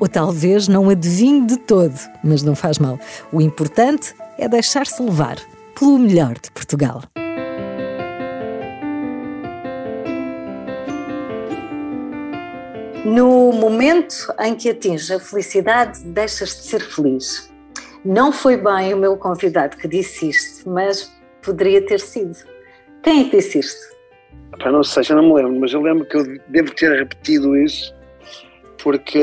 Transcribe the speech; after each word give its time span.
ou 0.00 0.08
talvez 0.08 0.68
não 0.68 0.88
adivinhe 0.88 1.46
de 1.46 1.56
todo, 1.56 1.94
mas 2.22 2.42
não 2.42 2.54
faz 2.54 2.78
mal. 2.78 2.98
O 3.32 3.40
importante 3.40 4.14
é 4.38 4.48
deixar-se 4.48 5.02
levar 5.02 5.36
pelo 5.78 5.98
melhor 5.98 6.34
de 6.34 6.50
Portugal. 6.50 7.02
No 13.04 13.52
momento 13.52 14.32
em 14.40 14.54
que 14.54 14.70
atinge 14.70 15.14
a 15.14 15.20
felicidade, 15.20 16.04
deixas 16.04 16.50
de 16.50 16.62
ser 16.64 16.80
feliz. 16.80 17.50
Não 18.04 18.30
foi 18.30 18.56
bem 18.56 18.92
o 18.92 18.96
meu 18.96 19.16
convidado 19.16 19.76
que 19.76 19.88
disse 19.88 20.28
isto, 20.28 20.68
mas 20.68 21.10
poderia 21.42 21.84
ter 21.84 22.00
sido. 22.00 22.36
Quem 23.02 23.22
é 23.22 23.24
que 23.24 23.36
disse 23.36 23.60
isto? 23.60 23.80
Pá, 24.58 24.70
não 24.70 24.82
sei, 24.82 25.02
já 25.02 25.14
não 25.14 25.22
me 25.22 25.34
lembro, 25.34 25.58
mas 25.60 25.72
eu 25.72 25.80
lembro 25.80 26.04
que 26.04 26.16
eu 26.16 26.38
devo 26.48 26.74
ter 26.74 26.98
repetido 26.98 27.56
isso 27.56 27.94
porque 28.82 29.22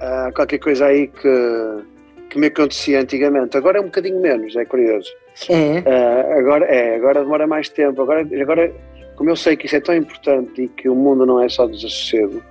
há 0.00 0.30
qualquer 0.34 0.58
coisa 0.58 0.86
aí 0.86 1.08
que, 1.08 1.82
que 2.30 2.38
me 2.38 2.46
acontecia 2.46 3.00
antigamente. 3.00 3.56
Agora 3.56 3.78
é 3.78 3.80
um 3.80 3.86
bocadinho 3.86 4.20
menos, 4.20 4.54
é 4.56 4.64
curioso. 4.64 5.10
É. 5.48 5.80
Uh, 5.80 6.38
agora 6.38 6.64
é, 6.66 6.96
agora 6.96 7.20
demora 7.20 7.46
mais 7.46 7.68
tempo. 7.68 8.02
Agora, 8.02 8.26
agora, 8.40 8.72
como 9.16 9.30
eu 9.30 9.36
sei 9.36 9.56
que 9.56 9.66
isso 9.66 9.76
é 9.76 9.80
tão 9.80 9.94
importante 9.94 10.62
e 10.62 10.68
que 10.68 10.88
o 10.88 10.94
mundo 10.94 11.24
não 11.24 11.42
é 11.42 11.48
só 11.48 11.66
desassossego 11.66 12.42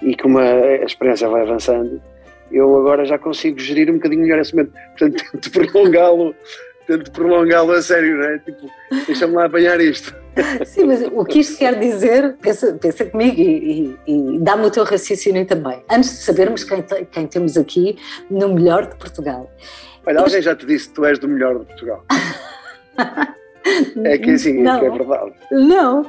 e 0.00 0.14
que 0.14 0.26
uma, 0.26 0.42
a 0.42 0.84
experiência 0.84 1.28
vai 1.28 1.42
avançando, 1.42 2.02
eu 2.50 2.76
agora 2.76 3.04
já 3.04 3.18
consigo 3.18 3.58
gerir 3.58 3.90
um 3.90 3.94
bocadinho 3.94 4.22
melhor 4.22 4.38
esse 4.40 4.54
momento. 4.54 4.72
Portanto, 4.98 5.24
tento 5.32 5.50
prolongá-lo, 5.50 6.34
tento 6.98 7.10
prolongá-lo 7.10 7.72
a 7.72 7.82
sério, 7.82 8.16
não 8.16 8.24
é? 8.24 8.38
Tipo, 8.38 8.70
deixa-me 9.06 9.34
lá 9.34 9.46
apanhar 9.46 9.80
isto. 9.80 10.14
Sim, 10.64 10.84
mas 10.84 11.02
o 11.12 11.24
que 11.24 11.40
isto 11.40 11.58
quer 11.58 11.78
dizer, 11.78 12.36
pensa, 12.40 12.72
pensa 12.80 13.04
comigo 13.04 13.38
e, 13.38 13.96
e, 14.06 14.34
e 14.36 14.38
dá-me 14.38 14.66
o 14.66 14.70
teu 14.70 14.84
raciocínio 14.84 15.44
também. 15.46 15.82
Antes 15.90 16.10
de 16.10 16.16
sabermos 16.24 16.64
quem, 16.64 16.82
quem 17.10 17.26
temos 17.26 17.56
aqui 17.56 17.98
no 18.30 18.54
melhor 18.54 18.86
de 18.86 18.96
Portugal. 18.96 19.50
Olha, 20.06 20.20
alguém 20.20 20.40
já 20.40 20.56
te 20.56 20.66
disse 20.66 20.88
que 20.88 20.94
tu 20.94 21.04
és 21.04 21.18
do 21.18 21.28
melhor 21.28 21.58
de 21.58 21.66
Portugal. 21.66 22.04
É 24.04 24.18
que 24.18 24.30
assim, 24.30 24.62
não. 24.62 24.76
é 24.76 24.80
que 24.80 24.86
é 24.86 24.90
verdade. 24.90 25.32
Não, 25.50 26.02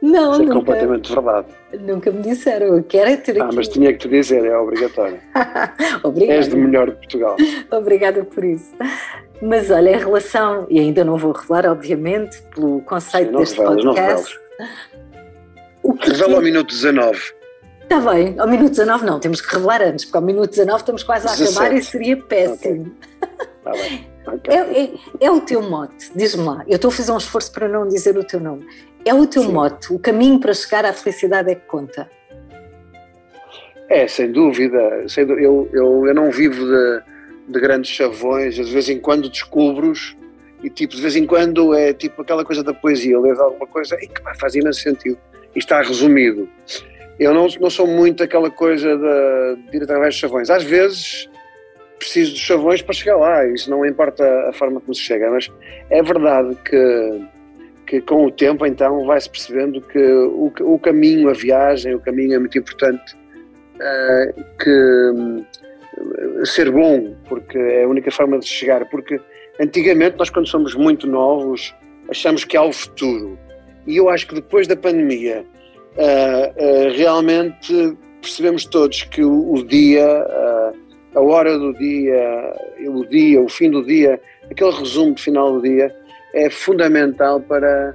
não. 0.00 0.32
Isso 0.32 0.42
é 0.42 0.44
nunca, 0.44 0.54
completamente 0.54 1.12
verdade. 1.12 1.46
Nunca 1.80 2.10
me 2.10 2.22
disseram. 2.22 2.76
Eu 2.76 2.82
quero 2.82 3.10
é 3.10 3.16
ter 3.16 3.32
aqui. 3.32 3.40
Ah, 3.40 3.50
mas 3.54 3.68
tinha 3.68 3.92
que 3.92 3.98
te 3.98 4.08
dizer, 4.08 4.44
é 4.44 4.56
obrigatório. 4.56 5.18
Obrigada. 6.02 6.38
És 6.38 6.48
do 6.48 6.56
melhor 6.56 6.90
de 6.90 6.96
Portugal. 6.96 7.36
Obrigada 7.70 8.24
por 8.24 8.44
isso. 8.44 8.72
Mas 9.42 9.70
olha, 9.70 9.90
em 9.90 9.98
relação, 9.98 10.66
e 10.68 10.78
ainda 10.78 11.02
não 11.04 11.16
vou 11.16 11.32
revelar, 11.32 11.66
obviamente, 11.66 12.42
pelo 12.54 12.80
conceito 12.82 13.36
deste 13.38 13.56
revelas, 13.58 13.84
não 13.84 13.94
podcast. 13.94 14.38
O 15.82 15.94
que 15.94 16.10
Revela 16.10 16.34
ao 16.36 16.42
minuto 16.42 16.68
19. 16.68 17.18
Está 17.82 17.98
bem, 18.12 18.38
ao 18.38 18.46
minuto 18.46 18.70
19 18.70 19.04
não, 19.04 19.18
temos 19.18 19.40
que 19.40 19.52
revelar 19.54 19.82
antes, 19.82 20.04
porque 20.04 20.18
ao 20.18 20.22
minuto 20.22 20.50
19 20.50 20.78
estamos 20.78 21.02
quase 21.02 21.26
a 21.26 21.30
acabar 21.32 21.70
17. 21.70 21.74
e 21.76 21.82
seria 21.82 22.16
péssimo. 22.18 22.94
Está 23.58 23.72
bem. 23.72 24.06
Ok. 24.26 24.54
É, 24.54 24.82
é- 24.84 24.90
é 25.20 25.30
o 25.30 25.40
teu 25.40 25.62
mote, 25.62 26.12
diz-me 26.14 26.44
lá. 26.44 26.62
Eu 26.68 26.76
estou 26.76 26.88
a 26.90 26.92
fazer 26.92 27.10
um 27.10 27.16
esforço 27.16 27.50
para 27.50 27.66
não 27.66 27.88
dizer 27.88 28.16
o 28.18 28.22
teu 28.22 28.38
nome. 28.38 28.66
É 29.04 29.14
o 29.14 29.26
teu 29.26 29.42
Sim. 29.42 29.52
mote, 29.52 29.92
o 29.92 29.98
caminho 29.98 30.38
para 30.38 30.52
chegar 30.52 30.84
à 30.84 30.92
felicidade 30.92 31.50
é 31.50 31.54
que 31.54 31.66
conta. 31.66 32.08
É, 33.88 34.06
sem 34.06 34.30
dúvida. 34.30 34.78
Sem 35.08 35.26
dú- 35.26 35.38
eu, 35.38 35.68
eu, 35.72 36.06
eu 36.06 36.14
não 36.14 36.30
vivo 36.30 36.64
de, 36.64 37.02
de 37.50 37.60
grandes 37.60 37.90
chavões, 37.90 38.54
de 38.54 38.62
vez 38.64 38.88
em 38.88 38.98
quando 38.98 39.28
descubro-os 39.28 40.16
e 40.62 40.68
tipo, 40.68 40.94
de 40.94 41.02
vez 41.02 41.16
em 41.16 41.26
quando 41.26 41.74
é 41.74 41.92
tipo 41.92 42.22
aquela 42.22 42.44
coisa 42.44 42.62
da 42.62 42.74
poesia, 42.74 43.18
lês 43.18 43.38
alguma 43.38 43.66
coisa 43.66 43.96
e 43.96 44.06
que 44.06 44.20
faz 44.38 44.54
imenso 44.54 44.80
sentido. 44.80 45.18
E 45.54 45.58
está 45.58 45.80
resumido. 45.82 46.48
Eu 47.18 47.34
não, 47.34 47.46
não 47.60 47.70
sou 47.70 47.86
muito 47.86 48.22
aquela 48.22 48.50
coisa 48.50 48.96
de, 48.96 49.70
de 49.70 49.76
ir 49.76 49.82
através 49.82 50.14
de 50.14 50.20
chavões. 50.20 50.48
Às 50.50 50.62
vezes 50.62 51.28
preciso 51.98 52.32
de 52.32 52.40
chavões 52.40 52.80
para 52.80 52.94
chegar 52.94 53.16
lá, 53.16 53.46
isso 53.46 53.70
não 53.70 53.84
importa 53.84 54.24
a 54.48 54.52
forma 54.54 54.80
como 54.80 54.94
se 54.94 55.02
chega, 55.02 55.30
mas 55.30 55.52
é 55.90 56.02
verdade 56.02 56.56
que, 56.64 57.26
que 57.86 58.00
com 58.00 58.24
o 58.24 58.30
tempo 58.30 58.64
então 58.64 59.04
vai-se 59.04 59.28
percebendo 59.28 59.82
que 59.82 59.98
o, 59.98 60.50
o 60.60 60.78
caminho, 60.78 61.28
a 61.28 61.34
viagem, 61.34 61.94
o 61.94 62.00
caminho 62.00 62.34
é 62.34 62.38
muito 62.38 62.56
importante 62.58 63.14
eh, 63.78 64.34
que 64.58 65.44
ser 66.44 66.70
bom, 66.70 67.14
porque 67.28 67.58
é 67.58 67.84
a 67.84 67.88
única 67.88 68.10
forma 68.10 68.38
de 68.38 68.46
chegar. 68.46 68.88
Porque 68.88 69.20
antigamente, 69.60 70.16
nós, 70.16 70.30
quando 70.30 70.48
somos 70.48 70.74
muito 70.74 71.06
novos, 71.06 71.74
achamos 72.08 72.44
que 72.44 72.56
há 72.56 72.62
o 72.62 72.72
futuro. 72.72 73.38
E 73.86 73.96
eu 73.96 74.08
acho 74.08 74.26
que 74.26 74.34
depois 74.34 74.66
da 74.66 74.76
pandemia, 74.76 75.44
eh, 75.96 76.52
eh, 76.56 76.88
realmente 76.96 77.96
percebemos 78.20 78.64
todos 78.66 79.02
que 79.04 79.22
o, 79.22 79.54
o 79.54 79.64
dia, 79.64 80.04
eh, 80.04 80.72
a 81.14 81.20
hora 81.20 81.58
do 81.58 81.72
dia, 81.74 82.54
o 82.86 83.04
dia, 83.06 83.40
o 83.40 83.48
fim 83.48 83.70
do 83.70 83.84
dia, 83.84 84.20
aquele 84.50 84.70
resumo 84.70 85.14
de 85.14 85.22
final 85.22 85.54
do 85.54 85.62
dia, 85.62 85.94
é 86.34 86.48
fundamental 86.48 87.40
para, 87.40 87.94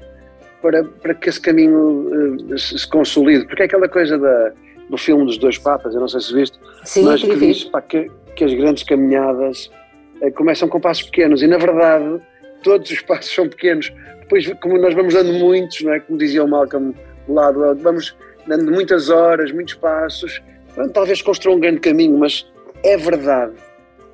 para, 0.61 0.83
para 0.83 1.13
que 1.13 1.29
esse 1.29 1.39
caminho 1.39 2.37
se, 2.57 2.79
se 2.79 2.89
consolide. 2.89 3.45
Porque 3.45 3.61
é 3.61 3.65
aquela 3.65 3.87
coisa 3.87 4.17
da, 4.17 4.51
do 4.89 4.97
filme 4.97 5.25
dos 5.25 5.37
dois 5.37 5.57
papas, 5.57 5.93
eu 5.93 6.01
não 6.01 6.07
sei 6.07 6.19
se 6.19 6.33
viste, 6.33 6.59
Sim, 6.85 7.03
mas 7.05 7.21
que 7.21 7.35
diz 7.35 7.63
pá, 7.65 7.81
que, 7.81 8.09
que 8.35 8.43
as 8.45 8.53
grandes 8.53 8.83
caminhadas 8.83 9.69
eh, 10.21 10.31
começam 10.31 10.67
com 10.69 10.79
passos 10.79 11.03
pequenos 11.03 11.41
e 11.41 11.47
na 11.47 11.57
verdade 11.57 12.21
todos 12.63 12.89
os 12.89 13.01
passos 13.03 13.33
são 13.33 13.49
pequenos. 13.49 13.91
Depois, 14.21 14.47
como 14.61 14.77
nós 14.77 14.93
vamos 14.93 15.13
dando 15.13 15.33
muitos, 15.33 15.81
não 15.81 15.93
é? 15.93 15.99
como 15.99 16.17
dizia 16.17 16.43
o 16.43 16.47
Malcolm 16.47 16.93
do 17.27 17.33
lado, 17.33 17.75
vamos 17.81 18.15
dando 18.47 18.71
muitas 18.71 19.09
horas, 19.09 19.51
muitos 19.51 19.73
passos, 19.75 20.41
pronto, 20.73 20.91
talvez 20.93 21.21
construa 21.21 21.55
um 21.55 21.59
grande 21.59 21.79
caminho, 21.79 22.17
mas 22.17 22.45
é 22.83 22.95
verdade, 22.97 23.53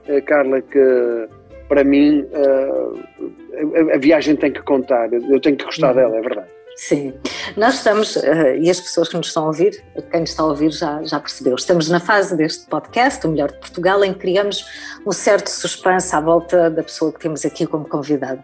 eh, 0.08 0.22
Carla, 0.22 0.62
que 0.62 1.28
para 1.70 1.84
mim 1.84 2.26
eh, 2.34 3.92
a, 3.92 3.96
a 3.96 3.98
viagem 3.98 4.36
tem 4.36 4.52
que 4.52 4.62
contar, 4.64 5.12
eu 5.14 5.40
tenho 5.40 5.56
que 5.56 5.64
gostar 5.66 5.90
Uhum. 5.90 5.96
dela, 5.96 6.18
é 6.18 6.22
verdade. 6.22 6.48
Sim, 6.76 7.14
nós 7.58 7.76
estamos, 7.76 8.16
eh, 8.18 8.58
e 8.58 8.70
as 8.70 8.80
pessoas 8.80 9.10
que 9.10 9.18
nos 9.18 9.28
estão 9.28 9.44
a 9.44 9.48
ouvir, 9.48 9.84
quem 10.10 10.22
nos 10.22 10.30
está 10.32 10.44
a 10.44 10.48
ouvir 10.48 10.72
já, 10.72 11.04
já 11.04 11.20
percebeu, 11.20 11.56
estamos 11.56 11.90
na 11.90 12.00
fase 12.00 12.36
deste 12.36 12.66
podcast, 12.68 13.26
o 13.28 13.30
Melhor 13.30 13.52
de 13.52 13.60
Portugal, 13.60 14.04
em 14.04 14.14
que 14.14 14.20
criamos 14.20 14.66
um 15.06 15.12
certo 15.12 15.50
suspense 15.50 16.16
à 16.16 16.22
volta 16.22 16.70
da 16.70 16.82
pessoa 16.82 17.12
que 17.12 17.20
temos 17.20 17.46
aqui 17.46 17.68
como 17.68 17.88
convidada. 17.88 18.44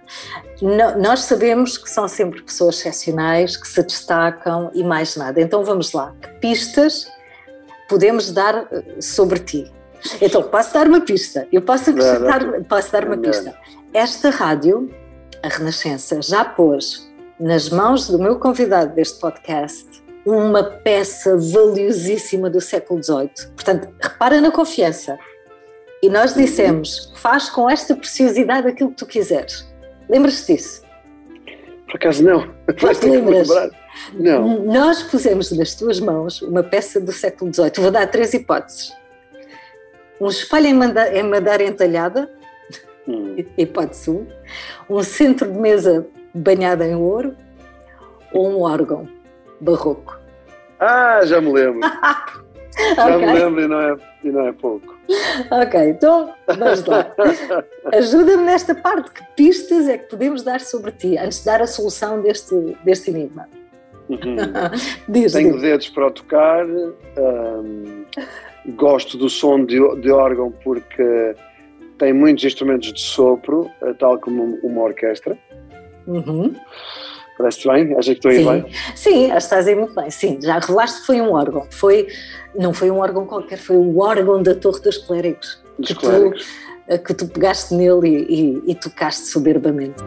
Nós 1.00 1.22
sabemos 1.22 1.78
que 1.78 1.90
são 1.90 2.08
sempre 2.08 2.42
pessoas 2.42 2.78
excepcionais, 2.80 3.56
que 3.56 3.68
se 3.68 3.82
destacam 3.82 4.70
e 4.74 4.84
mais 4.84 5.16
nada. 5.16 5.42
Então 5.42 5.64
vamos 5.64 5.94
lá, 5.94 6.14
que 6.22 6.28
pistas 6.40 7.08
podemos 7.88 8.32
dar 8.32 8.68
eh, 8.72 9.02
sobre 9.02 9.40
ti? 9.40 9.72
Então, 10.22 10.44
posso 10.44 10.74
dar 10.74 10.88
uma 10.88 11.02
pista, 11.02 11.48
eu 11.52 11.62
posso 11.62 11.90
acrescentar, 11.90 12.42
posso 12.70 12.92
dar 12.92 13.06
uma 13.06 13.18
pista. 13.18 13.58
Esta 13.94 14.30
rádio, 14.30 14.90
a 15.42 15.48
Renascença, 15.48 16.22
já 16.22 16.46
pôs 16.46 17.07
nas 17.40 17.70
mãos 17.70 18.08
do 18.08 18.18
meu 18.18 18.40
convidado 18.40 18.94
deste 18.96 19.20
podcast 19.20 19.88
uma 20.26 20.64
peça 20.64 21.38
valiosíssima 21.38 22.50
do 22.50 22.60
século 22.60 23.02
XVIII. 23.02 23.30
Portanto, 23.56 23.88
repara 24.02 24.42
na 24.42 24.52
confiança. 24.52 25.18
E 26.04 26.10
nós 26.10 26.34
dissemos: 26.34 27.14
faz 27.16 27.50
com 27.50 27.70
esta 27.70 27.96
preciosidade 27.96 28.68
aquilo 28.68 28.90
que 28.90 28.98
tu 28.98 29.06
quiseres. 29.06 29.66
Lembras-te 30.10 30.54
disso? 30.54 30.82
Por 31.86 31.96
acaso 31.96 32.24
não. 32.24 32.42
Me 32.42 33.10
lembras? 33.10 33.48
lembrar. 33.48 33.70
Não. 34.14 34.66
Nós 34.66 35.02
pusemos 35.04 35.52
nas 35.52 35.74
tuas 35.76 36.00
mãos 36.00 36.42
uma 36.42 36.62
peça 36.62 37.00
do 37.00 37.12
século 37.12 37.54
XVIII. 37.54 37.72
Vou 37.78 37.92
dar 37.92 38.06
três 38.08 38.34
hipóteses: 38.34 38.94
um 40.20 40.28
espelho 40.28 40.68
em 40.68 41.24
madeira 41.24 41.64
entalhada, 41.64 42.30
hum. 43.08 43.38
hipótese 43.58 44.12
1, 44.12 44.28
um 44.90 45.02
centro 45.02 45.50
de 45.50 45.58
mesa 45.58 46.06
banhado 46.38 46.84
em 46.84 46.96
ouro 46.96 47.36
ou 48.34 48.50
um 48.50 48.62
órgão 48.62 49.08
barroco? 49.60 50.20
Ah, 50.80 51.22
já 51.26 51.42
me 51.42 51.52
lembro. 51.52 51.82
já 52.96 53.16
okay. 53.16 53.26
me 53.26 53.34
lembro 53.34 53.62
e 53.62 53.68
não, 53.68 53.82
é, 53.82 53.98
e 54.24 54.30
não 54.30 54.48
é 54.48 54.52
pouco. 54.52 54.96
Ok, 55.50 55.90
então 55.90 56.34
vamos 56.48 56.86
lá. 56.86 57.14
Ajuda-me 57.94 58.44
nesta 58.44 58.76
parte. 58.76 59.12
Que 59.12 59.24
pistas 59.36 59.88
é 59.88 59.98
que 59.98 60.10
podemos 60.10 60.44
dar 60.44 60.60
sobre 60.60 60.92
ti 60.92 61.18
antes 61.18 61.40
de 61.40 61.46
dar 61.46 61.62
a 61.62 61.68
solução 61.68 62.22
deste, 62.22 62.56
deste 62.84 63.10
enigma? 63.10 63.48
Uhum. 64.10 64.20
diz, 65.10 65.34
Tenho 65.34 65.54
diz. 65.54 65.62
dedos 65.62 65.90
para 65.90 66.12
tocar, 66.12 66.66
um, 66.66 68.06
gosto 68.76 69.18
do 69.18 69.30
som 69.30 69.66
de, 69.66 69.80
de 70.02 70.12
órgão 70.12 70.52
porque 70.64 71.36
tem 71.98 72.14
muitos 72.14 72.44
instrumentos 72.44 72.94
de 72.94 73.02
sopro, 73.02 73.70
eh, 73.82 73.94
tal 73.94 74.20
como 74.20 74.60
uma 74.64 74.84
orquestra. 74.84 75.38
Uhum. 76.08 76.56
Parece-te 77.38 77.68
bem? 77.68 77.96
Acha 77.96 78.16
que 78.16 78.28
estou 78.28 78.32
aí 78.32 78.44
bem? 78.44 78.74
Sim, 78.96 79.26
acho 79.26 79.32
que 79.32 79.38
estás 79.38 79.68
aí 79.68 79.76
muito 79.76 79.94
bem. 79.94 80.10
Sim, 80.10 80.40
já 80.42 80.58
revelaste 80.58 81.02
que 81.02 81.06
foi 81.06 81.22
um 81.22 81.34
órgão. 81.34 81.68
Foi, 81.70 82.08
não 82.56 82.74
foi 82.74 82.90
um 82.90 82.98
órgão 82.98 83.26
qualquer, 83.28 83.60
foi 83.60 83.76
o 83.76 84.00
órgão 84.00 84.42
da 84.42 84.56
Torre 84.56 84.82
dos 84.82 84.98
Clérigos. 84.98 85.62
Dos 85.78 85.90
que 85.90 85.96
clérigos. 85.96 86.44
Tu, 86.44 86.48
eh, 86.88 86.98
que 86.98 87.14
tu 87.14 87.28
pegaste 87.28 87.76
nele 87.76 88.08
e, 88.08 88.62
e, 88.68 88.72
e 88.72 88.76
tocaste 88.76 89.28
soberbamente. 89.28 90.04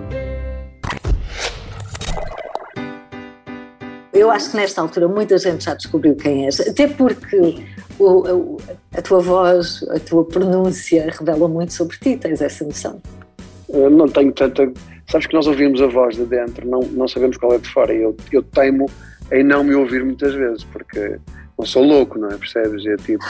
Eu 4.12 4.30
acho 4.30 4.50
que 4.50 4.56
nesta 4.56 4.80
altura 4.80 5.06
muita 5.06 5.38
gente 5.38 5.64
já 5.64 5.74
descobriu 5.74 6.16
quem 6.16 6.46
és, 6.46 6.60
até 6.60 6.88
porque 6.88 7.64
o, 7.98 8.56
a 8.92 9.00
tua 9.00 9.20
voz, 9.20 9.82
a 9.88 10.00
tua 10.00 10.24
pronúncia 10.24 11.14
revela 11.16 11.46
muito 11.46 11.72
sobre 11.72 11.96
ti, 11.96 12.16
tens 12.16 12.42
essa 12.42 12.64
noção? 12.64 13.00
Eu 13.68 13.88
não 13.88 14.08
tenho 14.08 14.32
tanta. 14.32 14.70
Sabes 15.10 15.26
que 15.26 15.34
nós 15.34 15.46
ouvimos 15.48 15.82
a 15.82 15.88
voz 15.88 16.16
de 16.16 16.24
dentro, 16.24 16.66
não, 16.68 16.80
não 16.80 17.08
sabemos 17.08 17.36
qual 17.36 17.52
é 17.52 17.58
de 17.58 17.68
fora. 17.68 17.92
Eu, 17.92 18.16
eu 18.30 18.42
teimo 18.44 18.86
em 19.32 19.42
não 19.42 19.64
me 19.64 19.74
ouvir 19.74 20.04
muitas 20.04 20.32
vezes, 20.34 20.62
porque 20.62 21.18
não 21.58 21.66
sou 21.66 21.82
louco, 21.82 22.16
não 22.16 22.28
é? 22.28 22.36
Percebes? 22.36 22.86
É 22.86 22.96
tipo. 22.96 23.24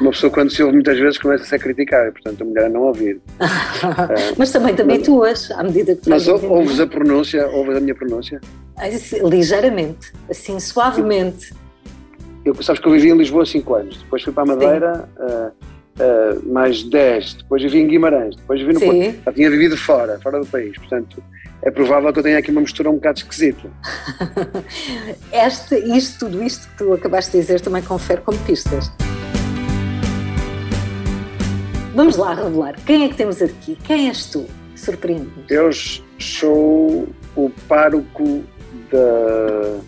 Uma 0.00 0.10
pessoa, 0.10 0.30
quando 0.30 0.50
se 0.50 0.62
ouve 0.62 0.74
muitas 0.74 0.96
vezes, 0.96 1.18
começa-se 1.18 1.52
a 1.52 1.58
criticar, 1.58 2.12
portanto, 2.12 2.42
a 2.42 2.44
mulher 2.44 2.70
não 2.70 2.82
ouvir. 2.82 3.20
mas 4.38 4.52
também 4.52 4.72
te 4.74 4.82
habituas 4.82 5.50
à 5.50 5.64
medida 5.64 5.96
que 5.96 6.02
tu 6.02 6.10
Mas 6.10 6.28
ouves 6.28 6.78
a 6.78 6.86
pronúncia, 6.86 7.46
ouves 7.48 7.76
a 7.76 7.80
minha 7.80 7.94
pronúncia? 7.94 8.40
Ligeiramente, 9.28 10.12
assim, 10.30 10.60
suavemente. 10.60 11.52
Eu, 12.44 12.54
sabes 12.62 12.80
que 12.80 12.86
eu 12.86 12.92
vivi 12.92 13.10
em 13.10 13.16
Lisboa 13.16 13.42
há 13.42 13.46
5 13.46 13.74
anos, 13.74 13.98
depois 13.98 14.22
fui 14.22 14.32
para 14.32 14.42
a 14.44 14.46
Madeira 14.46 15.08
uh, 15.18 15.63
uh, 15.98 16.52
mais 16.52 16.82
10, 16.82 17.34
depois 17.34 17.62
vivi 17.62 17.80
em 17.80 17.86
Guimarães, 17.86 18.36
depois 18.36 18.60
vivi 18.60 18.74
no 18.74 18.80
Sim. 18.80 18.86
Porto. 18.86 19.22
Já 19.26 19.32
tinha 19.32 19.50
vivido 19.50 19.76
fora, 19.76 20.18
fora 20.20 20.40
do 20.40 20.46
país, 20.46 20.76
portanto 20.76 21.22
é 21.62 21.70
provável 21.70 22.12
que 22.12 22.18
eu 22.18 22.22
tenha 22.22 22.38
aqui 22.38 22.50
uma 22.50 22.60
mistura 22.60 22.90
um 22.90 22.96
bocado 22.96 23.18
esquisita. 23.20 23.70
este, 25.32 25.76
isto, 25.96 26.26
tudo 26.26 26.42
isto 26.42 26.68
que 26.68 26.76
tu 26.76 26.92
acabaste 26.92 27.32
de 27.32 27.38
dizer 27.38 27.60
também 27.62 27.82
confere 27.82 28.20
como 28.20 28.38
pistas. 28.40 28.92
Vamos 31.94 32.16
lá 32.16 32.34
revelar. 32.34 32.74
Quem 32.84 33.04
é 33.04 33.08
que 33.08 33.14
temos 33.14 33.40
aqui? 33.40 33.78
Quem 33.84 34.08
és 34.08 34.26
tu? 34.26 34.46
Surpreende-me. 34.76 35.44
Eu 35.48 35.70
sou 36.18 37.08
o 37.34 37.50
pároco 37.66 38.44
da, 38.90 39.78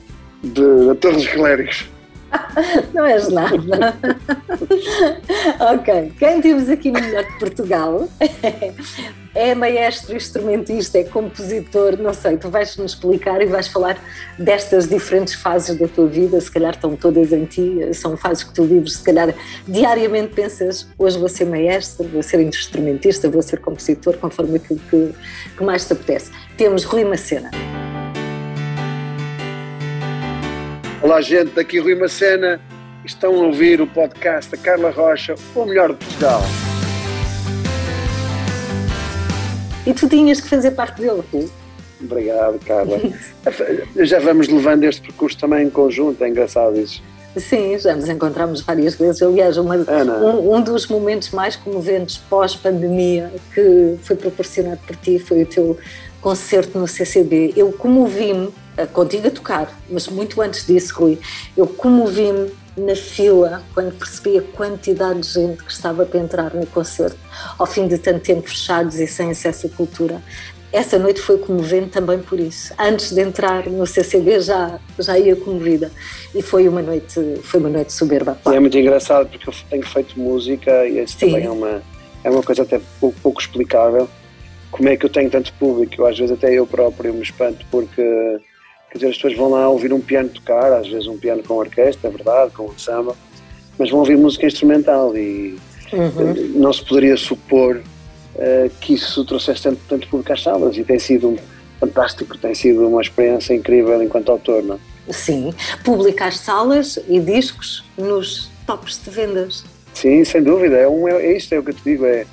de, 0.43 0.87
da 0.87 0.95
Torre 0.95 1.17
dos 1.17 1.27
Clérigos. 1.27 1.89
Não 2.93 3.05
és 3.05 3.29
nada. 3.29 3.97
ok, 5.73 6.13
quem 6.19 6.41
temos 6.41 6.69
aqui 6.69 6.91
Melhor 6.91 7.25
de 7.25 7.39
Portugal 7.39 8.09
é 9.35 9.55
maestro, 9.55 10.17
instrumentista, 10.17 10.99
é 10.99 11.05
compositor, 11.05 11.99
não 11.99 12.15
sei, 12.15 12.39
tu 12.39 12.49
vais 12.49 12.77
nos 12.77 12.93
explicar 12.93 13.43
e 13.43 13.47
vais 13.47 13.69
falar 13.69 13.99
destas 14.39 14.89
diferentes 14.89 15.35
fases 15.35 15.79
da 15.79 15.87
tua 15.87 16.07
vida, 16.07 16.41
se 16.41 16.51
calhar 16.51 16.75
estão 16.75 16.97
todas 16.97 17.33
em 17.33 17.45
ti, 17.45 17.81
são 17.93 18.17
fases 18.17 18.45
que 18.45 18.55
tu 18.55 18.65
vives, 18.65 18.95
se 18.95 19.05
calhar 19.05 19.35
diariamente 19.69 20.35
pensas, 20.35 20.89
hoje 20.99 21.19
vou 21.19 21.29
ser 21.29 21.45
maestro, 21.45 22.09
vou 22.09 22.23
ser 22.23 22.41
instrumentista, 22.41 23.29
vou 23.29 23.43
ser 23.43 23.61
compositor, 23.61 24.17
conforme 24.17 24.57
aquilo 24.57 24.81
que, 24.91 25.13
que 25.57 25.65
mais 25.65 25.87
te 25.87 25.93
apetece. 25.93 26.31
Temos 26.57 26.85
Rui 26.85 27.05
Macena. 27.05 27.51
Olá, 31.07 31.21
gente, 31.21 31.53
daqui 31.53 31.79
Rui 31.79 31.95
Macena. 31.95 32.61
Estão 33.05 33.33
a 33.33 33.47
ouvir 33.47 33.81
o 33.81 33.87
podcast 33.87 34.51
da 34.51 34.57
Carla 34.57 34.91
Rocha, 34.91 35.37
o 35.55 35.65
melhor 35.65 35.93
de 35.93 36.05
Portugal. 36.05 36.43
E 39.87 39.95
tu 39.95 40.09
tinhas 40.09 40.41
que 40.41 40.49
fazer 40.49 40.73
parte 40.73 41.01
dele, 41.01 41.23
Rui. 41.33 41.49
Obrigado, 42.03 42.59
Carla. 42.67 42.99
já 44.05 44.19
vamos 44.19 44.49
levando 44.49 44.83
este 44.83 45.01
percurso 45.01 45.39
também 45.39 45.69
em 45.69 45.71
conjunto, 45.71 46.25
é 46.25 46.29
engraçado 46.29 46.77
isso. 46.77 47.01
Sim, 47.37 47.79
já 47.79 47.95
nos 47.95 48.09
encontramos 48.09 48.63
várias 48.63 48.97
vezes. 48.97 49.23
Aliás, 49.23 49.57
uma, 49.59 49.77
um, 49.77 50.57
um, 50.57 50.61
dos 50.61 50.89
momentos 50.89 51.31
mais 51.31 51.55
comoventes 51.55 52.17
pós-pandemia 52.17 53.33
que 53.55 53.95
foi 54.03 54.17
proporcionado 54.17 54.81
por 54.85 54.97
ti 54.97 55.21
foi 55.21 55.45
o 55.45 55.47
teu 55.47 55.79
concerto 56.21 56.77
no 56.77 56.89
CCB. 56.89 57.53
Eu 57.57 57.71
comovi-me 57.71 58.53
contigo 58.85 59.29
a 59.29 59.31
tocar, 59.31 59.73
mas 59.89 60.09
muito 60.09 60.41
antes 60.43 60.67
disso, 60.67 60.95
Rui, 60.95 61.19
eu 61.57 61.67
comovi-me 61.67 62.51
na 62.77 62.95
fila 62.95 63.63
quando 63.73 63.97
percebi 63.97 64.39
a 64.39 64.43
quantidade 64.43 65.21
de 65.21 65.29
gente 65.29 65.65
que 65.65 65.73
estava 65.73 66.05
para 66.05 66.21
entrar 66.21 66.53
no 66.53 66.67
concerto, 66.67 67.17
ao 67.59 67.67
fim 67.67 67.89
de 67.89 67.97
tanto 67.97 68.21
tempo 68.21 68.49
fechados 68.49 68.97
e 69.01 69.07
sem 69.07 69.31
acesso 69.31 69.67
à 69.67 69.71
cultura. 69.71 70.23
Essa 70.73 70.99
noite 70.99 71.21
foi 71.21 71.39
comovente 71.39 71.91
também 71.91 72.19
por 72.19 72.39
isso. 72.39 72.75
Antes 72.79 73.13
de 73.13 73.21
entrar 73.23 73.67
no 73.67 73.87
CCB 73.87 74.41
já 74.41 74.79
já 74.99 75.19
ia 75.19 75.35
comovida 75.35 75.91
e 76.35 76.43
foi 76.43 76.69
uma 76.69 76.83
noite 76.83 77.41
foi 77.43 77.61
uma 77.61 77.71
noite 77.71 77.93
soberba. 77.93 78.37
É 78.45 78.61
muito 78.61 78.77
engraçado 78.77 79.29
porque 79.29 79.49
eu 79.49 79.55
tenho 79.71 79.87
feito 79.87 80.19
música 80.21 80.87
e 80.87 81.03
isso 81.03 81.19
Sim. 81.19 81.31
também 81.31 81.47
é 81.47 81.51
uma 81.51 81.83
é 82.25 82.31
uma 82.31 82.43
coisa 82.43 82.63
até 82.63 82.81
pouco, 83.01 83.19
pouco 83.23 83.41
explicável. 83.41 84.09
Como 84.71 84.89
é 84.89 84.97
que 84.97 85.07
eu 85.07 85.11
tenho 85.11 85.31
tanto 85.31 85.53
público? 85.55 86.05
Às 86.05 86.19
vezes 86.19 86.37
até 86.37 86.53
eu 86.53 86.67
próprio 86.67 87.15
me 87.15 87.23
espanto 87.23 87.65
porque 87.71 88.03
Quer 88.97 89.09
dizer, 89.11 89.11
as 89.11 89.17
pessoas 89.17 89.37
vão 89.37 89.51
lá 89.51 89.69
ouvir 89.69 89.93
um 89.93 90.01
piano 90.01 90.31
tocar, 90.31 90.73
às 90.73 90.89
vezes 90.89 91.07
um 91.07 91.19
piano 91.19 91.43
com 91.43 91.55
orquestra, 91.55 92.09
é 92.09 92.11
verdade, 92.11 92.53
com 92.53 92.65
um 92.65 92.79
samba, 92.79 93.15
mas 93.79 93.91
vão 93.91 94.01
ouvir 94.01 94.17
música 94.17 94.47
instrumental 94.47 95.15
e 95.15 95.59
uhum. 95.93 96.53
não 96.55 96.73
se 96.73 96.83
poderia 96.83 97.15
supor 97.15 97.77
uh, 97.77 98.71
que 98.81 98.95
isso 98.95 99.23
trouxesse 99.27 99.65
tanto, 99.65 99.81
tanto 99.87 100.09
público 100.09 100.33
às 100.33 100.43
salas 100.43 100.79
e 100.79 100.83
tem 100.83 100.99
sido 100.99 101.39
fantástico, 101.79 102.39
tem 102.39 102.55
sido 102.55 102.89
uma 102.89 103.03
experiência 103.03 103.53
incrível 103.53 104.03
enquanto 104.03 104.33
autor, 104.33 104.63
não 104.63 104.81
Sim, 105.11 105.53
publicar 105.85 106.33
salas 106.33 106.99
e 107.07 107.21
discos 107.21 107.85
nos 107.99 108.51
tops 108.67 108.99
de 109.05 109.11
vendas. 109.11 109.63
Sim, 109.93 110.25
sem 110.25 110.43
dúvida, 110.43 110.75
é, 110.75 110.89
um, 110.89 111.07
é, 111.07 111.23
é 111.23 111.37
isto 111.37 111.53
é 111.53 111.59
o 111.59 111.63
que 111.63 111.71
eu 111.71 111.75
te 111.75 111.85
digo, 111.85 112.07
é 112.07 112.25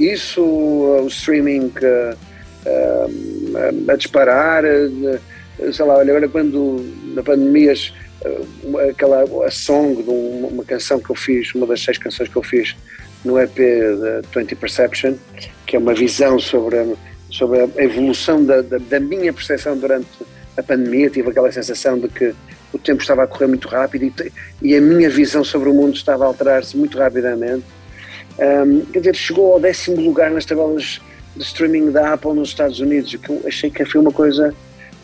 isso, 0.00 0.42
o 0.42 1.06
streaming 1.08 1.66
uh, 1.66 2.16
uh, 2.66 3.90
a 3.90 3.96
disparar, 3.96 4.64
sei 5.72 5.84
lá, 5.84 5.96
olha, 5.96 6.10
agora 6.10 6.28
quando 6.28 6.84
na 7.14 7.22
pandemia 7.22 7.72
eh, 7.72 8.90
aquela 8.90 9.24
a 9.46 9.50
song 9.50 10.02
de 10.02 10.10
uma, 10.10 10.48
uma, 10.48 10.64
canção 10.64 11.00
que 11.00 11.10
eu 11.10 11.14
fiz, 11.14 11.54
uma 11.54 11.66
das 11.66 11.82
seis 11.82 11.98
canções 11.98 12.28
que 12.28 12.36
eu 12.36 12.42
fiz 12.42 12.76
no 13.24 13.38
EP 13.38 13.56
da 14.00 14.40
20 14.40 14.54
Perception, 14.54 15.14
que 15.66 15.76
é 15.76 15.78
uma 15.78 15.94
visão 15.94 16.38
sobre 16.38 16.78
a, 16.78 16.86
sobre 17.30 17.60
a 17.60 17.82
evolução 17.82 18.44
da, 18.44 18.60
da, 18.62 18.78
da 18.78 19.00
minha 19.00 19.32
percepção 19.32 19.76
durante 19.76 20.08
a 20.56 20.62
pandemia, 20.62 21.10
tive 21.10 21.30
aquela 21.30 21.50
sensação 21.50 21.98
de 21.98 22.08
que 22.08 22.34
o 22.72 22.78
tempo 22.78 23.00
estava 23.00 23.24
a 23.24 23.26
correr 23.26 23.46
muito 23.46 23.68
rápido 23.68 24.04
e, 24.04 24.32
e 24.62 24.76
a 24.76 24.80
minha 24.80 25.08
visão 25.08 25.42
sobre 25.42 25.68
o 25.68 25.74
mundo 25.74 25.94
estava 25.94 26.24
a 26.24 26.26
alterar-se 26.26 26.76
muito 26.76 26.98
rapidamente. 26.98 27.64
Um, 28.38 28.80
quer 28.92 28.98
dizer, 29.00 29.16
chegou 29.16 29.54
ao 29.54 29.60
décimo 29.60 30.00
lugar 30.00 30.30
nas 30.30 30.44
tabelas 30.44 31.00
de 31.34 31.42
streaming 31.42 31.90
da 31.90 32.14
Apple 32.14 32.34
nos 32.34 32.50
Estados 32.50 32.80
Unidos, 32.80 33.12
o 33.14 33.18
que 33.18 33.30
eu 33.30 33.42
achei 33.46 33.70
que 33.70 33.84
foi 33.84 34.00
uma 34.00 34.12
coisa 34.12 34.54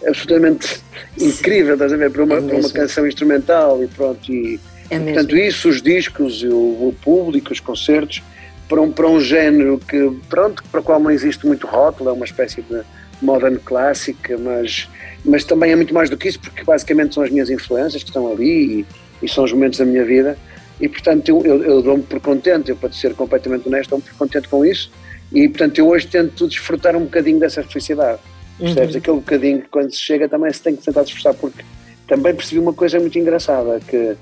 absolutamente 0.07 0.81
incrível, 1.21 1.75
estás 1.75 1.93
a 1.93 1.97
ver? 1.97 2.11
Para 2.11 2.25
uma, 2.25 2.37
é 2.37 2.41
para 2.41 2.57
uma 2.57 2.71
canção 2.71 3.07
instrumental 3.07 3.83
e 3.83 3.87
pronto. 3.87 4.33
E, 4.33 4.61
é 4.91 4.99
portanto, 4.99 5.37
isso, 5.37 5.69
os 5.69 5.81
discos, 5.81 6.43
o, 6.43 6.55
o, 6.55 6.97
público, 7.03 7.53
os 7.53 7.61
concertos, 7.61 8.23
para 8.69 8.81
um, 8.81 8.91
para 8.91 9.09
um 9.09 9.21
género 9.21 9.81
que, 9.89 10.11
pronto, 10.29 10.63
para 10.71 10.81
o 10.81 10.83
qual 10.83 11.01
não 11.01 11.11
existe 11.11 11.47
muito 11.47 11.67
rótulo, 11.67 12.11
é 12.11 12.13
uma 12.13 12.25
espécie 12.25 12.63
de 12.63 12.83
modern 13.21 13.57
clássica, 13.65 14.37
mas, 14.37 14.89
mas 15.25 15.45
também 15.45 15.73
é 15.73 15.77
muito 15.77 15.95
mais 15.95 16.11
do 16.11 16.17
que 16.17 16.29
isso, 16.29 16.41
porque 16.41 16.65
basicamente 16.65 17.15
são 17.15 17.23
as 17.23 17.31
minhas 17.31 17.49
influências 17.49 18.03
que 18.03 18.11
estão 18.11 18.31
ali 18.31 18.81
e, 18.81 18.87
e 19.23 19.29
são 19.29 19.45
os 19.45 19.53
momentos 19.53 19.79
da 19.79 19.85
minha 19.85 20.05
vida. 20.05 20.37
E 20.81 20.89
portanto, 20.89 21.29
eu, 21.29 21.43
eu, 21.45 21.63
eu 21.63 21.83
dou-me 21.83 22.03
por 22.03 22.21
contente, 22.21 22.71
eu, 22.71 22.77
para 22.77 22.93
ser 22.93 23.15
completamente 23.15 23.69
honesto, 23.69 23.91
dou-me 23.91 24.05
por 24.05 24.15
contente 24.15 24.49
com 24.49 24.65
isso. 24.65 24.91
E 25.33 25.49
portanto, 25.49 25.79
eu 25.79 25.89
hoje 25.89 26.07
tento 26.07 26.47
desfrutar 26.47 26.97
um 26.97 27.05
bocadinho 27.05 27.39
dessa 27.39 27.63
felicidade. 27.63 28.19
Percebes? 28.63 28.95
Uhum. 28.95 28.99
Aquele 28.99 29.17
bocadinho 29.17 29.63
que 29.63 29.69
quando 29.69 29.91
se 29.91 29.99
chega 29.99 30.29
também 30.29 30.53
se 30.53 30.63
tem 30.63 30.77
que 30.77 30.83
tentar 30.83 31.03
esforçar, 31.03 31.35
porque 31.35 31.65
também 32.07 32.35
percebi 32.35 32.61
uma 32.61 32.73
coisa 32.73 33.01
muito 33.01 33.19
engraçada, 33.19 33.81
que 33.81 34.17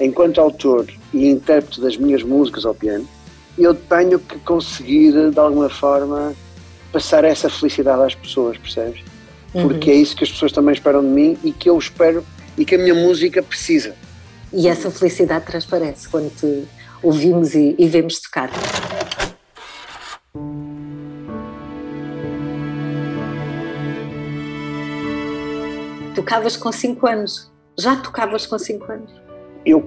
enquanto 0.00 0.40
autor 0.40 0.86
e 1.12 1.28
intérprete 1.28 1.80
das 1.80 1.96
minhas 1.96 2.22
músicas 2.22 2.66
ao 2.66 2.74
piano, 2.74 3.08
eu 3.56 3.72
tenho 3.72 4.18
que 4.18 4.36
conseguir, 4.40 5.30
de 5.30 5.38
alguma 5.38 5.68
forma, 5.68 6.34
passar 6.92 7.24
essa 7.24 7.48
felicidade 7.48 8.02
às 8.02 8.14
pessoas, 8.14 8.58
percebes? 8.58 9.00
Porque 9.52 9.90
uhum. 9.90 9.96
é 9.96 10.00
isso 10.00 10.16
que 10.16 10.24
as 10.24 10.30
pessoas 10.32 10.50
também 10.50 10.74
esperam 10.74 11.00
de 11.00 11.08
mim 11.08 11.38
e 11.44 11.52
que 11.52 11.70
eu 11.70 11.78
espero 11.78 12.24
e 12.58 12.64
que 12.64 12.74
a 12.74 12.78
minha 12.78 12.94
música 12.94 13.40
precisa. 13.40 13.94
E 14.52 14.66
essa 14.66 14.90
felicidade 14.90 15.46
transparece 15.46 16.08
quando 16.08 16.34
te 16.34 16.64
ouvimos 17.02 17.54
e, 17.54 17.76
e 17.78 17.86
vemos 17.86 18.20
tocar. 18.20 18.50
Tocavas 26.24 26.56
com 26.56 26.72
5 26.72 27.06
anos. 27.06 27.52
Já 27.78 27.96
tocavas 27.96 28.46
com 28.46 28.58
5 28.58 28.90
anos? 28.90 29.22
Eu, 29.66 29.84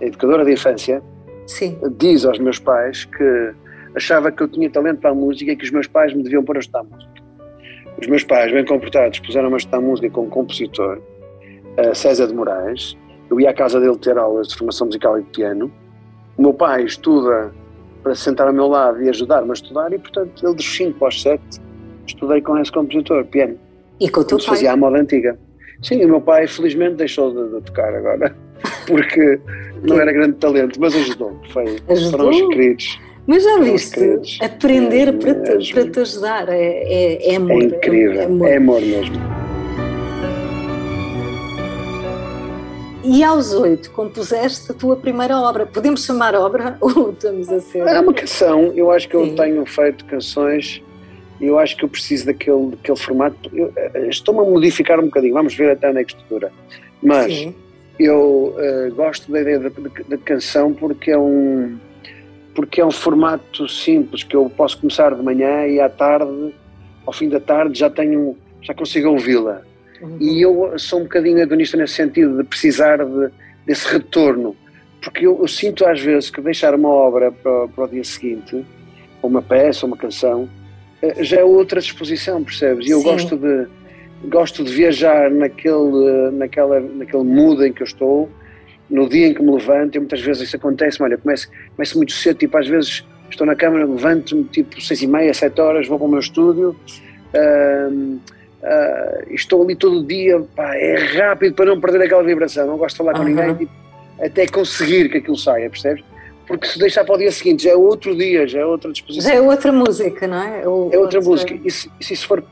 a 0.00 0.04
educadora 0.04 0.44
de 0.44 0.52
infância, 0.52 1.02
Sim. 1.46 1.76
diz 1.98 2.24
aos 2.24 2.38
meus 2.38 2.58
pais 2.60 3.04
que 3.04 3.52
achava 3.96 4.30
que 4.30 4.42
eu 4.42 4.48
tinha 4.48 4.70
talento 4.70 5.00
para 5.00 5.10
a 5.10 5.14
música 5.14 5.50
e 5.50 5.56
que 5.56 5.64
os 5.64 5.70
meus 5.72 5.88
pais 5.88 6.14
me 6.14 6.22
deviam 6.22 6.44
pôr 6.44 6.56
a 6.56 6.60
estudar 6.60 6.84
música. 6.84 7.10
Os 8.00 8.06
meus 8.06 8.22
pais, 8.22 8.52
bem 8.52 8.64
comportados, 8.64 9.18
puseram-me 9.18 9.54
a 9.54 9.56
estudar 9.56 9.80
música 9.80 10.08
como 10.10 10.28
compositor, 10.28 10.98
uh, 10.98 11.94
César 11.94 12.28
de 12.28 12.34
Moraes. 12.34 12.96
Eu 13.28 13.40
ia 13.40 13.50
à 13.50 13.54
casa 13.54 13.80
dele 13.80 13.96
ter 13.96 14.16
aulas 14.16 14.48
de 14.48 14.56
formação 14.56 14.86
musical 14.86 15.18
e 15.18 15.22
de 15.22 15.30
piano. 15.30 15.70
O 16.38 16.42
meu 16.42 16.54
pai 16.54 16.84
estuda 16.84 17.52
para 18.04 18.14
se 18.14 18.22
sentar 18.22 18.46
ao 18.46 18.52
meu 18.52 18.68
lado 18.68 19.02
e 19.02 19.08
ajudar-me 19.08 19.50
a 19.50 19.52
estudar 19.52 19.92
e, 19.92 19.98
portanto, 19.98 20.46
ele 20.46 20.54
dos 20.54 20.76
5 20.76 21.04
aos 21.04 21.20
7 21.20 21.42
estudei 22.06 22.40
com 22.40 22.56
esse 22.58 22.70
compositor, 22.70 23.24
piano. 23.26 23.58
E 24.00 24.08
com 24.08 24.20
o 24.20 24.24
teu 24.24 24.38
pai? 24.38 24.46
fazia 24.46 24.72
a 24.72 24.76
moda 24.76 24.98
antiga. 24.98 25.38
Sim, 25.82 26.04
o 26.04 26.08
meu 26.08 26.20
pai 26.20 26.46
felizmente 26.46 26.94
deixou 26.94 27.32
de, 27.32 27.54
de 27.54 27.66
tocar 27.66 27.94
agora, 27.94 28.34
porque 28.86 29.40
não 29.82 29.98
era 30.00 30.12
grande 30.12 30.34
talento, 30.34 30.80
mas 30.80 30.94
ajudou. 30.94 31.40
Foi, 31.52 31.76
ajudou? 31.88 32.10
Foram 32.10 32.30
os 32.30 32.54
queridos. 32.54 33.00
Mas 33.26 33.44
já 33.44 33.58
viste, 33.58 34.00
aprender 34.40 35.08
é, 35.08 35.12
para, 35.12 35.34
te, 35.34 35.72
para 35.72 35.90
te 35.90 36.00
ajudar 36.00 36.48
é, 36.48 36.58
é, 36.58 37.32
é 37.32 37.36
amor. 37.36 37.62
É 37.62 37.64
incrível, 37.64 38.20
é 38.20 38.24
amor. 38.24 38.48
é 38.48 38.56
amor 38.56 38.80
mesmo. 38.80 39.16
E 43.04 43.24
aos 43.24 43.52
oito 43.52 43.90
compuseste 43.90 44.70
a 44.70 44.74
tua 44.74 44.96
primeira 44.96 45.36
obra. 45.36 45.66
Podemos 45.66 46.04
chamar 46.04 46.34
obra 46.34 46.76
ou 46.80 47.10
estamos 47.10 47.48
a 47.48 47.60
ser? 47.60 47.80
É 47.80 48.00
uma 48.00 48.14
canção. 48.14 48.72
Eu 48.74 48.90
acho 48.90 49.08
que 49.08 49.16
eu 49.16 49.24
Sim. 49.26 49.34
tenho 49.34 49.66
feito 49.66 50.04
canções 50.04 50.82
eu 51.42 51.58
acho 51.58 51.76
que 51.76 51.84
eu 51.84 51.88
preciso 51.88 52.26
daquele, 52.26 52.70
daquele 52.70 52.98
formato. 52.98 53.50
Eh, 53.76 54.08
estou-me 54.08 54.40
a 54.40 54.44
modificar 54.44 55.00
um 55.00 55.06
bocadinho, 55.06 55.34
vamos 55.34 55.54
ver 55.54 55.72
até 55.72 55.90
onde 55.90 55.98
é 55.98 56.04
que 56.04 56.16
dura. 56.28 56.52
Mas 57.02 57.34
Sim. 57.34 57.54
eu 57.98 58.54
uh, 58.56 58.94
gosto 58.94 59.30
da 59.30 59.40
ideia 59.40 59.58
da, 59.58 59.68
da, 59.68 60.18
canção 60.18 60.72
porque 60.72 61.10
é 61.10 61.18
um 61.18 61.76
porque 62.54 62.80
é 62.80 62.86
um 62.86 62.90
formato 62.90 63.66
simples 63.66 64.22
que 64.22 64.36
eu 64.36 64.48
posso 64.56 64.78
começar 64.78 65.14
de 65.14 65.22
manhã 65.22 65.66
e 65.66 65.80
à 65.80 65.88
tarde, 65.88 66.54
ao 67.04 67.12
fim 67.12 67.28
da 67.28 67.40
tarde 67.40 67.78
já 67.78 67.90
tenho 67.90 68.36
já 68.60 68.72
consigo 68.72 69.08
ouvi-la. 69.08 69.62
Uhum. 70.00 70.18
E 70.20 70.40
eu 70.40 70.78
sou 70.78 71.00
um 71.00 71.02
bocadinho 71.04 71.38
hedonista 71.38 71.76
nesse 71.76 71.94
sentido 71.94 72.36
de 72.36 72.44
precisar 72.44 73.04
de, 73.04 73.30
desse 73.66 73.88
retorno, 73.88 74.54
porque 75.02 75.26
eu, 75.26 75.38
eu, 75.40 75.48
sinto 75.48 75.84
às 75.84 76.00
vezes 76.00 76.30
que 76.30 76.40
deixar 76.40 76.74
uma 76.74 76.88
obra 76.88 77.32
para, 77.32 77.66
para 77.68 77.84
o 77.84 77.88
dia 77.88 78.04
seguinte, 78.04 78.64
ou 79.20 79.30
uma 79.30 79.42
peça, 79.42 79.86
ou 79.86 79.88
uma 79.88 79.96
canção, 79.96 80.48
já 81.20 81.40
é 81.40 81.44
outra 81.44 81.80
disposição, 81.80 82.42
percebes? 82.44 82.86
E 82.86 82.90
eu 82.90 82.98
Sim. 82.98 83.04
gosto 83.04 83.36
de 83.36 83.66
gosto 84.24 84.62
de 84.62 84.72
viajar 84.72 85.30
naquele 85.30 86.30
naquela 86.32 86.80
naquele 86.80 87.24
mood 87.24 87.66
em 87.66 87.72
que 87.72 87.82
eu 87.82 87.86
estou, 87.86 88.28
no 88.88 89.08
dia 89.08 89.28
em 89.28 89.34
que 89.34 89.42
me 89.42 89.52
levanto, 89.52 89.96
e 89.96 89.98
muitas 89.98 90.20
vezes 90.20 90.44
isso 90.44 90.56
acontece, 90.56 91.02
olha, 91.02 91.18
começo, 91.18 91.48
começo 91.74 91.96
muito 91.96 92.12
cedo, 92.12 92.38
tipo 92.38 92.56
às 92.56 92.68
vezes 92.68 93.04
estou 93.30 93.46
na 93.46 93.56
câmara, 93.56 93.84
levanto-me 93.84 94.44
tipo 94.44 94.80
seis 94.80 95.02
e 95.02 95.06
meia, 95.06 95.32
sete 95.34 95.60
horas, 95.60 95.88
vou 95.88 95.98
para 95.98 96.06
o 96.06 96.10
meu 96.10 96.20
estúdio, 96.20 96.76
uh, 97.34 97.92
uh, 97.92 99.34
estou 99.34 99.62
ali 99.62 99.74
todo 99.74 100.00
o 100.00 100.06
dia, 100.06 100.40
pá, 100.54 100.76
é 100.76 100.94
rápido 101.16 101.54
para 101.54 101.64
não 101.64 101.80
perder 101.80 102.02
aquela 102.02 102.22
vibração, 102.22 102.66
não 102.66 102.76
gosto 102.76 102.94
de 102.94 102.98
falar 102.98 103.14
com 103.14 103.24
ninguém, 103.24 103.54
tipo, 103.54 103.72
até 104.20 104.46
conseguir 104.46 105.08
que 105.08 105.18
aquilo 105.18 105.36
saia, 105.36 105.68
percebes? 105.68 106.04
Porque 106.52 106.66
se 106.66 106.78
deixar 106.78 107.02
para 107.02 107.14
o 107.14 107.18
dia 107.18 107.32
seguinte 107.32 107.64
já 107.64 107.70
é 107.70 107.74
outro 107.74 108.14
dia, 108.14 108.46
já 108.46 108.60
é 108.60 108.66
outra 108.66 108.92
disposição. 108.92 109.30
Já 109.30 109.38
é 109.38 109.40
outra 109.40 109.72
música, 109.72 110.26
não 110.26 110.36
é? 110.36 110.68
Ou 110.68 110.92
é 110.92 110.98
outra, 110.98 111.18
outra 111.18 111.20
música. 111.22 111.58
E 111.64 111.70
se, 111.70 111.90
se, 111.98 112.12
isso 112.12 112.26
for, 112.26 112.44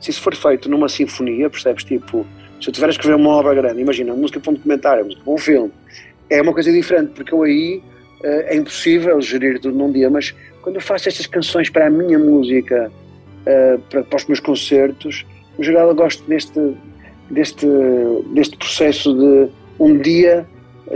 se 0.00 0.10
isso 0.12 0.22
for 0.22 0.32
feito 0.36 0.70
numa 0.70 0.88
sinfonia, 0.88 1.50
percebes? 1.50 1.82
Tipo, 1.82 2.24
se 2.60 2.68
eu 2.68 2.72
tiver 2.72 2.86
a 2.86 2.90
escrever 2.90 3.16
uma 3.16 3.30
obra 3.30 3.54
grande, 3.54 3.80
imagina, 3.80 4.14
música 4.14 4.38
para 4.38 4.52
um 4.52 4.54
documentário, 4.54 5.04
música 5.04 5.24
para 5.24 5.32
um 5.32 5.38
filme, 5.38 5.72
é 6.30 6.40
uma 6.40 6.52
coisa 6.52 6.70
diferente, 6.70 7.10
porque 7.16 7.34
eu 7.34 7.42
aí 7.42 7.82
uh, 8.20 8.26
é 8.46 8.54
impossível 8.54 9.20
gerir 9.20 9.58
tudo 9.58 9.76
num 9.76 9.90
dia, 9.90 10.08
mas 10.08 10.32
quando 10.62 10.76
eu 10.76 10.82
faço 10.82 11.08
estas 11.08 11.26
canções 11.26 11.68
para 11.68 11.88
a 11.88 11.90
minha 11.90 12.18
música, 12.18 12.92
uh, 13.42 13.80
para, 13.90 14.04
para 14.04 14.16
os 14.16 14.24
meus 14.26 14.38
concertos, 14.38 15.26
no 15.58 15.64
geral 15.64 15.88
eu 15.88 15.96
gosto 15.96 16.22
deste, 16.28 16.76
deste, 17.28 17.66
deste 18.32 18.56
processo 18.56 19.12
de 19.12 19.48
um 19.80 19.98
dia 19.98 20.46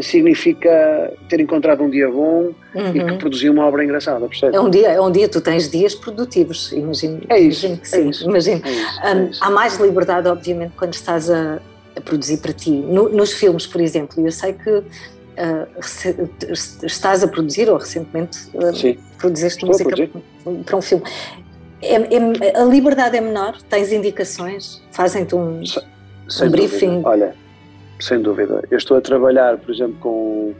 significa 0.00 1.12
ter 1.28 1.40
encontrado 1.40 1.82
um 1.82 1.90
dia 1.90 2.08
bom 2.08 2.52
uhum. 2.74 2.94
e 2.94 3.04
que 3.04 3.12
produziu 3.18 3.52
uma 3.52 3.66
obra 3.66 3.84
engraçada, 3.84 4.26
percebe? 4.26 4.56
É 4.56 4.60
um 4.60 4.70
dia, 4.70 4.88
é 4.88 5.00
um 5.00 5.10
dia, 5.10 5.28
tu 5.28 5.40
tens 5.40 5.70
dias 5.70 5.94
produtivos, 5.94 6.72
imagino. 6.72 7.20
É 7.28 7.38
isso, 7.38 7.66
imagino 7.66 7.80
que 7.82 7.94
é 7.94 7.98
sim, 7.98 8.08
isso, 8.08 8.24
imagino. 8.28 8.62
É 8.64 8.70
isso, 8.70 9.00
é 9.02 9.14
um, 9.14 9.30
isso. 9.30 9.44
Há 9.44 9.50
mais 9.50 9.76
liberdade, 9.78 10.28
obviamente, 10.28 10.72
quando 10.76 10.94
estás 10.94 11.30
a, 11.30 11.60
a 11.96 12.00
produzir 12.00 12.38
para 12.38 12.52
ti. 12.52 12.70
No, 12.70 13.08
nos 13.08 13.32
filmes, 13.32 13.66
por 13.66 13.80
exemplo, 13.80 14.24
eu 14.24 14.32
sei 14.32 14.54
que 14.54 14.70
uh, 14.70 14.84
estás 16.84 17.22
a 17.22 17.28
produzir, 17.28 17.68
ou 17.68 17.76
recentemente 17.76 18.38
uh, 18.54 18.98
produziste 19.18 19.64
música 19.64 19.94
para 20.64 20.76
um 20.76 20.82
filme. 20.82 21.04
É, 21.82 21.96
é, 21.96 22.60
a 22.60 22.64
liberdade 22.64 23.16
é 23.16 23.20
menor? 23.20 23.60
Tens 23.68 23.92
indicações? 23.92 24.80
Fazem-te 24.92 25.34
um, 25.34 25.60
um 25.60 26.50
briefing? 26.50 27.02
Olha, 27.04 27.34
sem 28.02 28.20
dúvida. 28.20 28.62
Eu 28.70 28.78
estou 28.78 28.96
a 28.96 29.00
trabalhar, 29.00 29.56
por 29.58 29.72
exemplo, 29.72 29.96
com, 30.00 30.54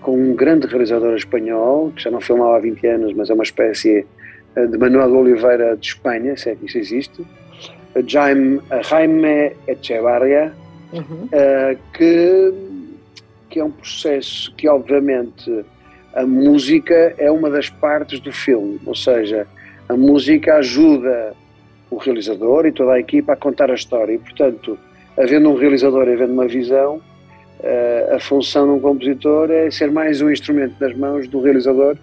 com 0.00 0.12
um 0.12 0.34
grande 0.34 0.66
realizador 0.66 1.14
espanhol, 1.14 1.90
que 1.96 2.02
já 2.02 2.10
não 2.10 2.20
filmava 2.20 2.56
há 2.56 2.60
20 2.60 2.86
anos, 2.86 3.12
mas 3.14 3.30
é 3.30 3.34
uma 3.34 3.42
espécie 3.42 4.06
eh, 4.54 4.66
de 4.66 4.76
Manuel 4.76 5.12
Oliveira 5.16 5.76
de 5.76 5.86
Espanha, 5.86 6.36
se 6.36 6.50
é 6.50 6.54
que 6.54 6.66
isso 6.66 6.78
existe, 6.78 7.24
Jaime, 8.06 8.60
Jaime 8.82 9.52
Echevarria, 9.66 10.52
uhum. 10.92 11.24
uh, 11.26 11.78
que, 11.92 12.54
que 13.48 13.60
é 13.60 13.64
um 13.64 13.70
processo 13.70 14.52
que, 14.56 14.68
obviamente, 14.68 15.64
a 16.12 16.26
música 16.26 17.14
é 17.18 17.30
uma 17.30 17.48
das 17.48 17.70
partes 17.70 18.20
do 18.20 18.32
filme, 18.32 18.80
ou 18.84 18.94
seja, 18.94 19.46
a 19.88 19.96
música 19.96 20.56
ajuda 20.56 21.34
o 21.90 21.96
realizador 21.96 22.66
e 22.66 22.72
toda 22.72 22.94
a 22.94 23.00
equipa 23.00 23.34
a 23.34 23.36
contar 23.36 23.70
a 23.70 23.74
história 23.74 24.14
e, 24.14 24.18
portanto, 24.18 24.78
havendo 25.16 25.50
um 25.50 25.54
realizador 25.54 26.08
havendo 26.08 26.32
uma 26.32 26.46
visão, 26.46 27.00
eh, 27.66 28.12
a 28.12 28.20
função 28.20 28.66
de 28.66 28.72
um 28.72 28.80
compositor 28.80 29.50
é 29.50 29.70
ser 29.70 29.90
mais 29.90 30.20
um 30.20 30.30
instrumento 30.30 30.74
nas 30.78 30.94
mãos 30.94 31.26
do 31.28 31.40
realizador 31.40 31.96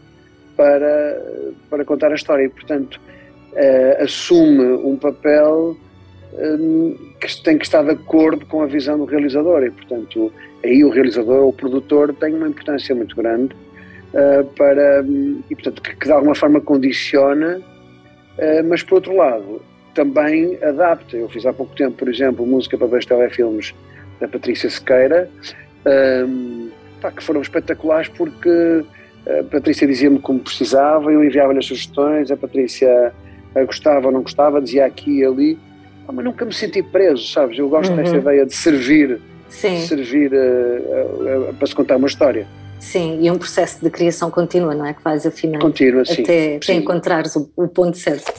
para, 0.58 1.22
para 1.70 1.86
contar 1.86 2.12
a 2.12 2.16
história. 2.16 2.46
E, 2.46 2.50
portanto, 2.50 3.00
eh, 3.54 3.98
assume 4.02 4.64
um 4.64 4.96
papel 4.96 5.78
eh, 6.34 6.58
que 7.20 7.44
tem 7.44 7.58
que 7.60 7.66
estar 7.66 7.84
de 7.84 7.92
acordo 7.92 8.46
com 8.48 8.64
a 8.64 8.66
visão 8.66 8.98
do 8.98 9.06
realizador. 9.06 9.64
E, 9.64 9.70
portanto, 9.70 10.34
aí 10.64 10.84
o 10.84 10.90
realizador 10.90 11.44
ou 11.44 11.50
o 11.50 11.54
produtor 11.54 12.12
tem 12.16 12.34
uma 12.34 12.48
importância 12.48 12.96
muito 12.96 13.16
grande 13.16 13.56
para, 14.58 15.06
e, 15.50 15.56
portanto, 15.56 15.82
que 15.82 16.06
de 16.06 16.12
alguma 16.12 16.36
forma 16.36 16.60
condiciona, 16.60 17.62
mas 18.66 18.84
por 18.84 18.96
outro 18.96 19.16
lado, 19.16 19.62
também 19.94 20.58
adapta. 20.64 21.18
Eu 21.18 21.30
fiz 21.30 21.46
há 21.46 21.54
pouco 21.54 21.76
tempo, 21.76 21.98
por 21.98 22.10
exemplo, 22.10 22.46
música 22.46 22.78
para 22.78 22.88
dois 22.88 23.06
telefilmes 23.06 23.74
da 24.20 24.28
Patrícia 24.28 24.70
Sequeira, 24.70 25.30
um, 26.28 26.70
pá, 27.02 27.12
que 27.12 27.24
foram 27.24 27.42
espetaculares 27.42 28.08
porque 28.10 28.84
a 29.28 29.44
Patrícia 29.44 29.88
dizia-me 29.88 30.20
como 30.20 30.40
precisava, 30.40 31.12
eu 31.12 31.24
enviava-lhe 31.24 31.60
as 31.60 31.66
sugestões, 31.66 32.32
a 32.32 32.38
Patrícia 32.38 33.14
gostava 33.66 34.08
ou 34.08 34.12
não 34.12 34.22
gostava, 34.22 34.62
dizia 34.62 34.86
aqui 34.86 35.20
e 35.20 35.26
ali, 35.26 35.60
pá, 36.06 36.14
mas 36.14 36.24
nunca 36.24 36.46
me 36.46 36.54
senti 36.54 36.84
preso, 36.84 37.28
sabes? 37.28 37.58
Eu 37.58 37.68
gosto 37.68 37.92
uhum. 37.92 37.98
desta 37.98 38.18
ideia 38.18 38.46
de 38.46 38.54
servir, 38.54 39.20
Sim. 39.52 39.76
De 39.76 39.88
servir 39.88 40.32
uh, 40.34 41.50
uh, 41.50 41.54
para 41.54 41.68
se 41.68 41.76
contar 41.76 41.98
uma 41.98 42.08
história. 42.08 42.48
Sim, 42.80 43.20
e 43.22 43.30
um 43.30 43.38
processo 43.38 43.84
de 43.84 43.92
criação 43.92 44.32
contínua, 44.32 44.74
não 44.74 44.86
é? 44.86 44.94
Que 44.94 45.04
vais 45.04 45.26
afinar 45.26 45.60
Contínua, 45.60 46.04
sim. 46.04 46.24
Até, 46.24 46.52
sim. 46.52 46.56
até 46.56 46.74
encontrares 46.74 47.36
o, 47.36 47.52
o 47.56 47.68
ponto 47.68 47.96
certo. 47.98 48.34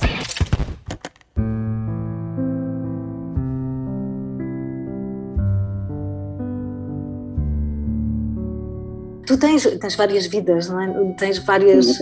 Tens, 9.43 9.65
tens 9.65 9.95
várias 9.97 10.27
vidas, 10.27 10.69
não 10.69 10.81
é? 10.81 11.15
Tens 11.19 11.39
várias. 11.39 11.99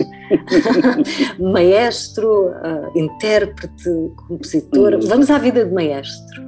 maestro, 1.39 2.47
uh, 2.49 2.97
intérprete, 2.97 3.89
compositor. 4.27 4.93
Uhum. 4.93 5.01
Vamos 5.01 5.29
à 5.29 5.37
vida 5.37 5.65
de 5.65 5.73
maestro. 5.73 6.41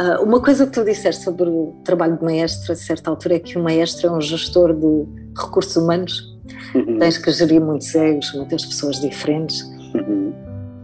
Uh, 0.00 0.22
uma 0.22 0.40
coisa 0.40 0.66
que 0.66 0.72
tu 0.72 0.84
disseste 0.84 1.24
sobre 1.24 1.48
o 1.48 1.74
trabalho 1.84 2.16
de 2.18 2.24
maestro 2.24 2.72
a 2.72 2.76
certa 2.76 3.10
altura 3.10 3.36
é 3.36 3.38
que 3.38 3.58
o 3.58 3.62
maestro 3.62 4.08
é 4.08 4.10
um 4.10 4.20
gestor 4.20 4.74
de 4.74 5.06
recursos 5.34 5.74
humanos 5.74 6.36
uhum. 6.74 6.98
tens 6.98 7.18
que 7.18 7.30
gerir 7.32 7.60
muitos 7.60 7.94
egos, 7.94 8.32
muitas 8.34 8.64
pessoas 8.64 9.00
diferentes. 9.00 9.62
Uhum. 9.94 10.32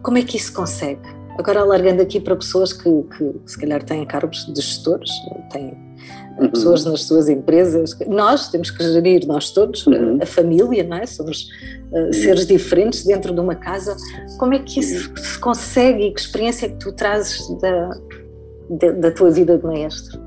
Como 0.01 0.17
é 0.17 0.23
que 0.23 0.37
isso 0.37 0.53
consegue? 0.53 1.01
Agora, 1.37 1.61
alargando 1.61 2.01
aqui 2.01 2.19
para 2.19 2.35
pessoas 2.35 2.73
que, 2.73 2.89
que 3.17 3.33
se 3.45 3.57
calhar 3.57 3.83
têm 3.83 4.05
cargos 4.05 4.45
de 4.53 4.61
gestores, 4.61 5.09
têm 5.51 5.75
uhum. 6.39 6.49
pessoas 6.49 6.85
nas 6.85 7.03
suas 7.03 7.29
empresas. 7.29 7.97
Nós 8.07 8.49
temos 8.49 8.71
que 8.71 8.83
gerir, 8.83 9.25
nós 9.27 9.51
todos, 9.51 9.85
uhum. 9.87 10.19
a, 10.21 10.25
família, 10.25 10.83
não 10.83 10.97
é? 10.97 11.05
Somos 11.05 11.49
uh, 11.91 12.13
seres 12.13 12.45
diferentes 12.45 13.05
dentro 13.05 13.33
de 13.33 13.39
uma 13.39 13.55
casa. 13.55 13.95
Como 14.37 14.53
é 14.53 14.59
que 14.59 14.79
isso 14.79 15.11
se 15.15 15.39
consegue 15.39 16.07
e 16.07 16.13
que 16.13 16.19
experiência 16.19 16.65
é 16.67 16.69
que 16.69 16.79
tu 16.79 16.91
trazes 16.93 17.47
da, 17.59 17.89
da, 18.69 18.91
da 18.91 19.11
tua 19.11 19.31
vida 19.31 19.57
de 19.57 19.65
maestro? 19.65 20.19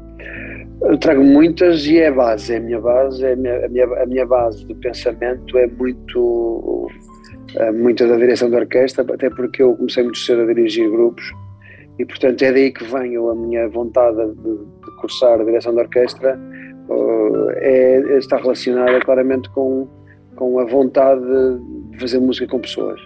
Eu 0.83 0.99
trago 0.99 1.25
muitas 1.25 1.87
e 1.87 1.99
é 1.99 2.09
a 2.09 2.13
base, 2.13 2.53
é 2.53 2.59
a 2.59 2.61
minha 2.61 2.81
base, 2.81 3.25
é 3.25 3.33
a 3.33 3.37
minha, 3.37 3.65
a 3.65 3.69
minha, 3.69 3.85
a 4.03 4.07
minha 4.07 4.27
base 4.27 4.65
de 4.65 4.75
pensamento 4.75 5.57
é 5.59 5.67
muito, 5.67 6.89
é 7.57 7.73
muito 7.73 8.07
da 8.07 8.17
direção 8.17 8.51
da 8.51 8.59
orquestra, 8.59 9.05
até 9.13 9.31
porque 9.31 9.63
eu 9.63 9.75
comecei 9.75 10.03
muito 10.03 10.19
cedo 10.19 10.43
a 10.43 10.47
dirigir 10.47 10.89
grupos 10.91 11.25
e 11.99 12.05
portanto 12.05 12.43
é 12.43 12.53
daí 12.53 12.71
que 12.71 12.85
vem 12.85 13.17
a 13.17 13.35
minha 13.35 13.69
vontade 13.69 14.17
de, 14.17 14.35
de 14.35 14.75
cursar 15.07 15.45
direção 15.45 15.75
da 15.75 15.83
orquestra, 15.83 16.39
é, 17.57 18.19
está 18.19 18.37
relacionada 18.37 18.99
claramente 19.01 19.49
com, 19.51 19.89
com 20.37 20.59
a 20.59 20.65
vontade 20.65 21.23
de 21.91 21.99
fazer 21.99 22.19
música 22.19 22.47
com 22.49 22.61
pessoas. 22.61 23.01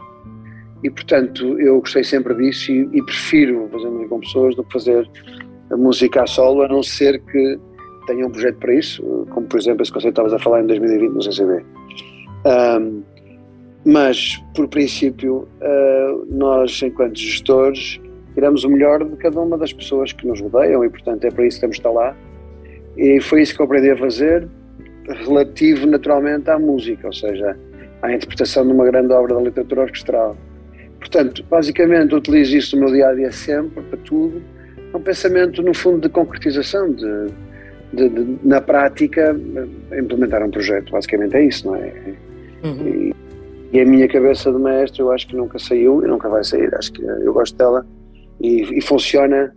E 0.83 0.91
portanto 0.91 1.59
eu 1.61 1.79
gostei 1.81 2.03
sempre 2.03 2.35
disso 2.35 2.73
e, 2.73 2.89
e 2.93 3.03
prefiro 3.05 3.69
fazer 3.71 3.89
música 3.89 4.09
com 4.09 4.21
pessoas 4.21 4.57
do 4.57 4.65
que 4.65 4.73
fazer 4.73 5.11
a 5.71 5.77
música 5.77 6.23
a 6.23 6.27
solo, 6.27 6.63
a 6.63 6.69
não 6.69 6.83
ser 6.83 7.21
que 7.21 7.59
tenha 8.07 8.27
um 8.27 8.31
projeto 8.31 8.57
para 8.59 8.75
isso, 8.75 9.03
como 9.31 9.47
por 9.47 9.59
exemplo 9.59 9.83
esse 9.83 9.93
conceito 9.93 10.15
que 10.15 10.21
estavas 10.21 10.33
a 10.33 10.39
falar 10.39 10.63
em 10.63 10.67
2020 10.67 11.13
no 11.13 11.23
CCB. 11.23 11.65
Um, 12.47 13.03
mas, 13.85 14.37
por 14.55 14.69
princípio, 14.69 15.49
uh, 15.63 16.27
nós, 16.29 16.83
enquanto 16.83 17.19
gestores, 17.19 17.99
tiramos 18.41 18.65
o 18.65 18.71
melhor 18.71 19.05
de 19.05 19.17
cada 19.17 19.39
uma 19.39 19.59
das 19.59 19.71
pessoas 19.71 20.15
que 20.15 20.27
nos 20.27 20.41
rodeiam 20.41 20.83
e, 20.83 20.89
portanto, 20.89 21.23
é 21.27 21.31
para 21.31 21.47
isso 21.47 21.59
que 21.59 21.61
temos 21.61 21.77
de 21.77 21.81
estar 21.81 21.91
lá. 21.91 22.17
E 22.97 23.21
foi 23.21 23.43
isso 23.43 23.55
que 23.55 23.61
eu 23.61 23.67
aprendi 23.67 23.91
a 23.91 23.97
fazer, 23.97 24.49
relativo 25.07 25.87
naturalmente 25.87 26.49
à 26.49 26.59
música, 26.59 27.07
ou 27.07 27.13
seja, 27.13 27.55
à 28.01 28.13
interpretação 28.13 28.67
de 28.67 28.73
uma 28.73 28.87
grande 28.87 29.13
obra 29.13 29.35
da 29.35 29.43
literatura 29.43 29.83
orquestral. 29.83 30.37
Portanto, 30.99 31.45
basicamente, 31.51 32.15
utilizo 32.15 32.57
isso 32.57 32.77
no 32.77 32.85
meu 32.85 32.95
dia 32.95 33.09
a 33.09 33.15
dia 33.15 33.31
sempre, 33.31 33.83
para 33.83 33.99
tudo. 33.99 34.43
É 34.93 34.97
um 34.97 35.03
pensamento, 35.03 35.63
no 35.63 35.75
fundo, 35.75 36.01
de 36.01 36.09
concretização, 36.09 36.91
de, 36.93 37.27
de, 37.93 38.09
de 38.09 38.39
na 38.43 38.63
prática, 38.63 39.37
implementar 39.99 40.43
um 40.43 40.51
projeto. 40.51 40.93
Basicamente 40.93 41.37
é 41.37 41.45
isso, 41.45 41.67
não 41.67 41.77
é? 41.77 41.93
Uhum. 42.65 42.87
E, 42.87 43.15
e 43.73 43.81
a 43.81 43.85
minha 43.85 44.09
cabeça 44.09 44.51
de 44.51 44.59
maestro, 44.59 45.05
eu 45.05 45.13
acho 45.13 45.29
que 45.29 45.37
nunca 45.37 45.59
saiu 45.59 46.03
e 46.03 46.09
nunca 46.09 46.29
vai 46.29 46.43
sair. 46.43 46.75
Acho 46.75 46.93
que 46.93 47.03
eu 47.03 47.33
gosto 47.35 47.57
dela 47.57 47.87
e, 48.41 48.79
e 48.79 48.81
funciona, 48.81 49.55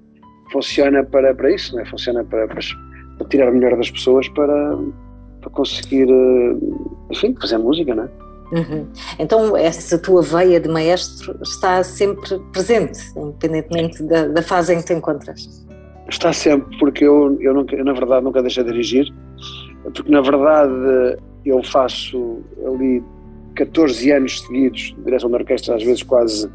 funciona 0.52 1.04
para, 1.04 1.34
para 1.34 1.52
isso, 1.52 1.76
né? 1.76 1.86
funciona 1.86 2.24
para, 2.24 2.48
para, 2.48 2.60
para, 3.18 3.28
tirar 3.28 3.50
o 3.50 3.54
melhor 3.54 3.76
das 3.78 3.90
pessoas 3.90 4.28
para, 4.30 4.78
para 5.42 5.50
conseguir, 5.52 6.10
eh, 6.10 6.56
enfim, 7.12 7.36
fazer 7.40 7.58
música, 7.58 7.96
não 7.96 8.04
é? 8.04 8.10
Uhum. 8.52 8.88
Então, 9.18 9.58
essa 9.58 9.98
tua 9.98 10.22
veia 10.22 10.60
de 10.60 10.70
maestro 10.70 11.40
está 11.42 11.82
sempre 11.84 12.38
presente, 12.52 13.00
independentemente 13.18 14.04
da, 14.04 14.28
da, 14.28 14.44
fase 14.44 14.76
em 14.76 14.78
que 14.78 14.86
te 14.86 14.94
encontras? 14.94 15.66
Está 16.08 16.32
sempre, 16.32 16.78
porque 16.78 17.04
eu, 17.04 17.36
eu, 17.42 17.54
nunca, 17.54 17.76
eu, 17.76 17.84
na 17.84 17.94
verdade, 17.94 18.24
nunca 18.24 18.42
deixei 18.42 18.64
de 18.64 18.72
dirigir, 18.72 19.12
porque, 19.96 20.12
na 20.12 20.22
verdade, 20.22 21.18
eu 21.46 21.64
faço 21.64 22.44
ali 22.68 23.04
14 23.56 24.12
anos 24.12 24.42
seguidos 24.42 24.94
de 24.98 25.04
direção 25.04 25.32
da 25.32 25.38
orquestra, 25.38 25.76
às 25.76 25.84
vezes 25.84 26.04
quase 26.04 26.48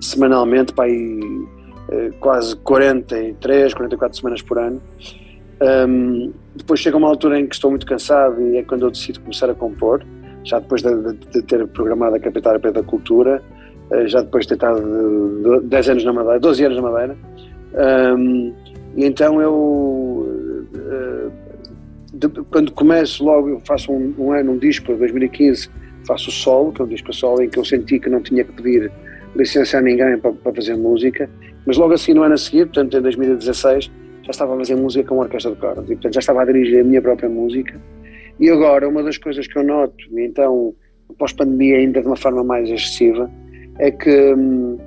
semanalmente, 0.00 0.74
para 0.74 0.84
aí 0.84 1.20
quase 2.20 2.56
43, 2.56 3.74
44 3.74 4.18
semanas 4.18 4.42
por 4.42 4.58
ano. 4.58 4.80
Um, 5.60 6.32
depois 6.54 6.80
chega 6.80 6.96
uma 6.96 7.08
altura 7.08 7.40
em 7.40 7.46
que 7.46 7.54
estou 7.54 7.70
muito 7.70 7.86
cansado 7.86 8.40
e 8.42 8.58
é 8.58 8.62
quando 8.62 8.84
eu 8.84 8.90
decido 8.90 9.20
começar 9.20 9.48
a 9.48 9.54
compor, 9.54 10.04
já 10.44 10.58
depois 10.58 10.82
de, 10.82 10.94
de, 10.94 11.14
de 11.14 11.42
ter 11.42 11.66
programado 11.68 12.16
a 12.16 12.20
Capital 12.20 12.58
da 12.58 12.82
Cultura, 12.82 13.42
uh, 13.90 14.06
já 14.06 14.20
depois 14.20 14.44
de 14.44 14.50
ter 14.50 14.54
estado 14.56 14.80
de, 15.60 15.66
10 15.66 15.88
anos 15.88 16.04
na 16.04 16.12
Madeira, 16.12 16.40
12 16.40 16.64
anos 16.64 16.76
na 16.76 16.82
Madeira. 16.82 17.16
Um, 18.18 18.52
e 18.96 19.04
então 19.04 19.40
eu, 19.40 19.54
uh, 20.74 21.32
quando 22.50 22.72
começo 22.72 23.24
logo, 23.24 23.48
eu 23.48 23.60
faço 23.64 23.92
um, 23.92 24.14
um 24.18 24.32
ano, 24.32 24.52
um 24.52 24.58
disco, 24.58 24.94
2015, 24.94 25.70
faço 26.06 26.28
o 26.28 26.32
solo, 26.32 26.72
que 26.72 26.82
é 26.82 26.84
um 26.84 26.88
disco 26.88 27.12
solo 27.14 27.42
em 27.42 27.48
que 27.48 27.58
eu 27.58 27.64
senti 27.64 27.98
que 27.98 28.10
não 28.10 28.20
tinha 28.20 28.44
que 28.44 28.52
pedir 28.52 28.92
licença 29.34 29.78
a 29.78 29.80
ninguém 29.80 30.18
para, 30.18 30.32
para 30.32 30.54
fazer 30.54 30.76
música 30.76 31.28
mas 31.66 31.76
logo 31.76 31.92
assim, 31.92 32.14
no 32.14 32.22
ano 32.22 32.34
a 32.34 32.38
seguir, 32.38 32.66
portanto 32.66 32.96
em 32.96 33.02
2016, 33.02 33.90
já 34.22 34.30
estava 34.30 34.54
a 34.54 34.58
fazer 34.58 34.76
música 34.76 35.08
com 35.08 35.16
a 35.16 35.24
orquestra 35.24 35.52
de 35.52 35.58
cordas 35.58 35.84
e 35.84 35.94
portanto 35.94 36.14
já 36.14 36.20
estava 36.20 36.42
a 36.42 36.44
dirigir 36.44 36.80
a 36.80 36.84
minha 36.84 37.02
própria 37.02 37.28
música. 37.28 37.80
E 38.38 38.50
agora, 38.50 38.88
uma 38.88 39.02
das 39.02 39.18
coisas 39.18 39.46
que 39.46 39.58
eu 39.58 39.64
noto, 39.64 39.96
e 40.12 40.22
então 40.22 40.74
pós-pandemia 41.18 41.78
ainda 41.78 42.00
de 42.00 42.06
uma 42.06 42.16
forma 42.16 42.44
mais 42.44 42.68
excessiva, 42.68 43.30
é 43.78 43.90
que 43.90 44.32
uh, 44.32 44.78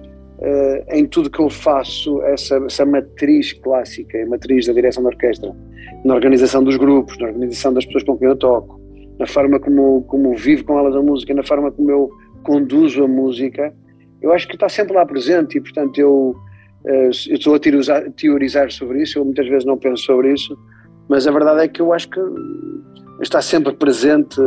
em 0.91 1.05
tudo 1.05 1.29
que 1.29 1.39
eu 1.39 1.49
faço, 1.49 2.21
essa, 2.23 2.57
essa 2.57 2.85
matriz 2.85 3.53
clássica, 3.53 4.21
a 4.21 4.25
matriz 4.25 4.67
da 4.67 4.73
direção 4.73 5.03
da 5.03 5.09
orquestra, 5.09 5.55
na 6.05 6.13
organização 6.13 6.63
dos 6.63 6.77
grupos, 6.77 7.17
na 7.17 7.27
organização 7.27 7.73
das 7.73 7.85
pessoas 7.85 8.03
com 8.03 8.17
quem 8.17 8.27
eu 8.27 8.35
toco, 8.35 8.79
na 9.17 9.27
forma 9.27 9.59
como, 9.59 10.03
como 10.03 10.33
vivo 10.35 10.63
com 10.63 10.79
elas 10.79 10.95
a 10.95 11.01
música, 11.01 11.33
na 11.33 11.43
forma 11.43 11.71
como 11.71 11.91
eu 11.91 12.09
conduzo 12.43 13.03
a 13.03 13.07
música, 13.07 13.73
eu 14.21 14.31
acho 14.31 14.47
que 14.47 14.55
está 14.55 14.69
sempre 14.69 14.93
lá 14.93 15.05
presente 15.05 15.57
e, 15.57 15.61
portanto, 15.61 15.97
eu 15.99 16.35
eh, 16.35 16.48
eu 16.85 17.09
estou 17.09 17.55
a 17.55 17.59
teorizar, 17.59 18.09
teorizar 18.11 18.71
sobre 18.71 19.03
isso, 19.03 19.19
eu 19.19 19.25
muitas 19.25 19.47
vezes 19.47 19.65
não 19.65 19.77
penso 19.77 20.03
sobre 20.03 20.33
isso, 20.33 20.57
mas 21.07 21.27
a 21.27 21.31
verdade 21.31 21.61
é 21.61 21.67
que 21.67 21.81
eu 21.81 21.91
acho 21.91 22.09
que 22.09 22.19
está 23.21 23.41
sempre 23.41 23.73
presente, 23.73 24.39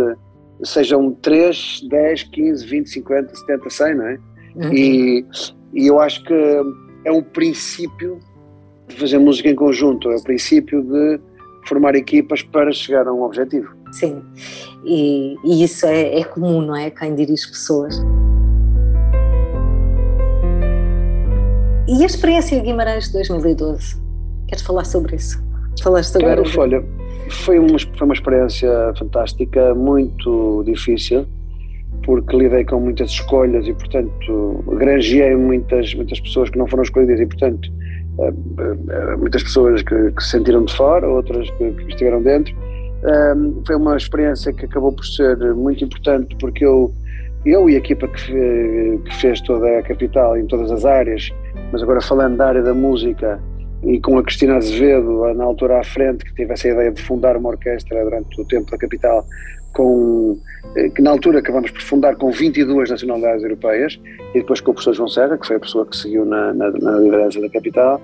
sejam 0.64 1.12
3, 1.12 1.82
10, 1.88 2.22
15, 2.24 2.66
20, 2.66 2.90
50, 2.90 3.34
70, 3.34 3.70
100, 3.70 3.94
não 3.94 4.06
é? 4.06 4.18
Uhum. 4.54 4.72
E, 4.72 5.26
e 5.74 5.86
eu 5.86 6.00
acho 6.00 6.22
que 6.24 6.34
é 7.04 7.12
um 7.12 7.22
princípio 7.22 8.18
de 8.88 8.96
fazer 8.96 9.18
música 9.18 9.48
em 9.48 9.54
conjunto, 9.54 10.10
é 10.10 10.16
o 10.16 10.22
princípio 10.22 10.82
de 10.82 11.20
formar 11.66 11.94
equipas 11.94 12.42
para 12.42 12.72
chegar 12.72 13.06
a 13.06 13.12
um 13.12 13.22
objetivo. 13.22 13.74
Sim, 13.92 14.22
e, 14.84 15.34
e 15.44 15.62
isso 15.62 15.86
é, 15.86 16.20
é 16.20 16.24
comum, 16.24 16.62
não 16.62 16.74
é? 16.74 16.90
Quem 16.90 17.14
dirige 17.14 17.46
pessoas. 17.48 18.00
E 21.92 22.02
a 22.02 22.06
experiência 22.06 22.56
de 22.58 22.64
Guimarães 22.64 23.08
de 23.08 23.12
2012? 23.12 24.00
Queres 24.48 24.64
falar 24.64 24.84
sobre 24.84 25.16
isso? 25.16 25.44
Falaste 25.82 26.16
agora. 26.16 26.42
Quero, 26.42 26.60
olha, 26.60 26.84
foi 27.28 27.58
uma, 27.58 27.78
foi 27.78 28.06
uma 28.06 28.14
experiência 28.14 28.94
fantástica, 28.98 29.74
muito 29.74 30.62
difícil, 30.64 31.26
porque 32.02 32.34
lidei 32.34 32.64
com 32.64 32.80
muitas 32.80 33.10
escolhas 33.10 33.68
e, 33.68 33.74
portanto, 33.74 34.64
granjeei 34.78 35.36
muitas, 35.36 35.94
muitas 35.94 36.18
pessoas 36.18 36.48
que 36.48 36.56
não 36.56 36.66
foram 36.66 36.82
escolhidas 36.82 37.20
e, 37.20 37.26
portanto, 37.26 37.70
eh, 38.20 38.32
eh, 38.88 39.16
muitas 39.18 39.42
pessoas 39.42 39.82
que, 39.82 40.12
que 40.12 40.24
se 40.24 40.30
sentiram 40.30 40.64
de 40.64 40.74
fora, 40.74 41.06
outras 41.06 41.50
que, 41.50 41.72
que 41.72 41.88
estiveram 41.88 42.22
dentro. 42.22 42.54
foi 43.66 43.76
uma 43.76 43.98
experiência 43.98 44.50
que 44.50 44.64
acabou 44.64 44.92
por 44.92 45.04
ser 45.04 45.36
muito 45.54 45.84
importante 45.84 46.34
porque 46.40 46.64
eu, 46.64 46.90
eu 47.44 47.68
e 47.68 47.74
a 47.74 47.78
equipa 47.78 48.08
que, 48.08 48.98
que 49.04 49.14
fez 49.16 49.42
toda 49.42 49.78
a 49.78 49.82
capital 49.82 50.38
em 50.38 50.46
todas 50.46 50.70
as 50.70 50.86
áreas 50.86 51.30
mas 51.70 51.82
agora 51.82 52.00
falando 52.00 52.36
da 52.36 52.48
área 52.48 52.62
da 52.62 52.74
música 52.74 53.40
e 53.84 54.00
com 54.00 54.16
a 54.18 54.22
Cristina 54.22 54.56
Azevedo, 54.56 55.34
na 55.34 55.44
altura 55.44 55.80
à 55.80 55.84
frente, 55.84 56.24
que 56.24 56.34
teve 56.34 56.52
essa 56.52 56.68
ideia 56.68 56.90
de 56.92 57.02
fundar 57.02 57.36
uma 57.36 57.48
orquestra 57.48 58.02
durante 58.04 58.40
o 58.40 58.44
tempo 58.44 58.70
da 58.70 58.78
capital, 58.78 59.26
com, 59.72 60.38
eh, 60.76 60.88
que 60.90 61.02
na 61.02 61.10
altura 61.10 61.40
acabamos 61.40 61.70
por 61.70 61.80
fundar 61.82 62.14
com 62.16 62.30
22 62.30 62.90
nacionalidades 62.90 63.42
europeias, 63.42 64.00
e 64.34 64.38
depois 64.38 64.60
com 64.60 64.70
o 64.70 64.74
professor 64.74 64.94
João 64.94 65.08
Serra, 65.08 65.36
que 65.36 65.46
foi 65.46 65.56
a 65.56 65.60
pessoa 65.60 65.84
que 65.84 65.96
seguiu 65.96 66.24
na, 66.24 66.52
na, 66.54 66.70
na 66.70 66.98
liderança 66.98 67.40
da 67.40 67.48
capital. 67.48 68.00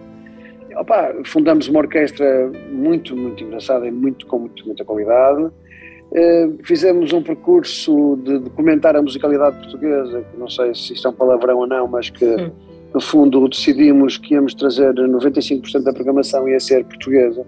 Opa, 0.77 1.15
fundamos 1.25 1.69
uma 1.69 1.81
orquestra 1.81 2.51
muito, 2.71 3.17
muito 3.17 3.45
engraçada 3.45 3.87
e 3.87 3.91
muito, 3.91 4.27
com 4.27 4.41
muito, 4.41 4.67
muita 4.67 4.85
qualidade. 4.85 5.45
Uh, 5.45 6.59
fizemos 6.65 7.13
um 7.13 7.23
percurso 7.23 8.19
de 8.25 8.39
documentar 8.39 8.97
a 8.97 9.03
musicalidade 9.03 9.59
portuguesa, 9.59 10.23
que 10.23 10.39
não 10.39 10.49
sei 10.49 10.75
se 10.75 10.95
isto 10.95 11.07
é 11.07 11.11
um 11.11 11.15
palavrão 11.15 11.59
ou 11.59 11.67
não, 11.67 11.87
mas 11.87 12.09
que 12.09 12.51
no 12.95 13.01
fundo, 13.01 13.49
decidimos 13.49 14.17
que 14.17 14.35
íamos 14.35 14.55
trazer 14.55 14.95
95% 14.95 15.83
da 15.83 15.93
programação 15.93 16.49
ia 16.49 16.59
ser 16.59 16.85
portuguesa, 16.85 17.47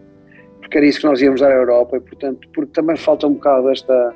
porque 0.60 0.76
era 0.76 0.86
isso 0.86 1.00
que 1.00 1.06
nós 1.06 1.20
íamos 1.22 1.40
dar 1.40 1.50
à 1.50 1.54
Europa 1.54 1.96
e, 1.96 2.00
portanto, 2.00 2.46
porque 2.54 2.72
também 2.72 2.96
falta 2.96 3.26
um 3.26 3.34
bocado 3.34 3.70
esta, 3.70 4.14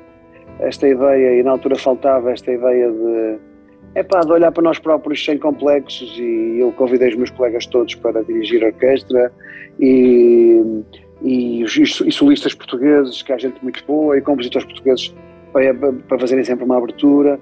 esta 0.59 0.87
ideia, 0.87 1.39
e 1.39 1.43
na 1.43 1.51
altura 1.51 1.75
faltava 1.75 2.31
esta 2.31 2.51
ideia 2.51 2.91
de, 2.91 3.37
é 3.95 4.03
pá, 4.03 4.21
de 4.21 4.31
olhar 4.31 4.51
para 4.51 4.63
nós 4.63 4.77
próprios 4.77 5.23
sem 5.23 5.37
complexos 5.37 6.15
e 6.19 6.59
eu 6.59 6.71
convidei 6.73 7.09
os 7.09 7.15
meus 7.15 7.31
colegas 7.31 7.65
todos 7.65 7.95
para 7.95 8.23
dirigir 8.23 8.63
a 8.63 8.67
orquestra 8.67 9.31
e, 9.79 10.83
e, 11.21 11.63
e 11.63 12.11
solistas 12.11 12.53
portugueses, 12.53 13.21
que 13.23 13.33
há 13.33 13.37
gente 13.37 13.61
muito 13.63 13.83
boa, 13.85 14.17
e 14.17 14.21
compositores 14.21 14.65
portugueses 14.67 15.13
para, 15.51 15.73
para 15.73 16.19
fazerem 16.19 16.43
sempre 16.43 16.65
uma 16.65 16.77
abertura. 16.77 17.39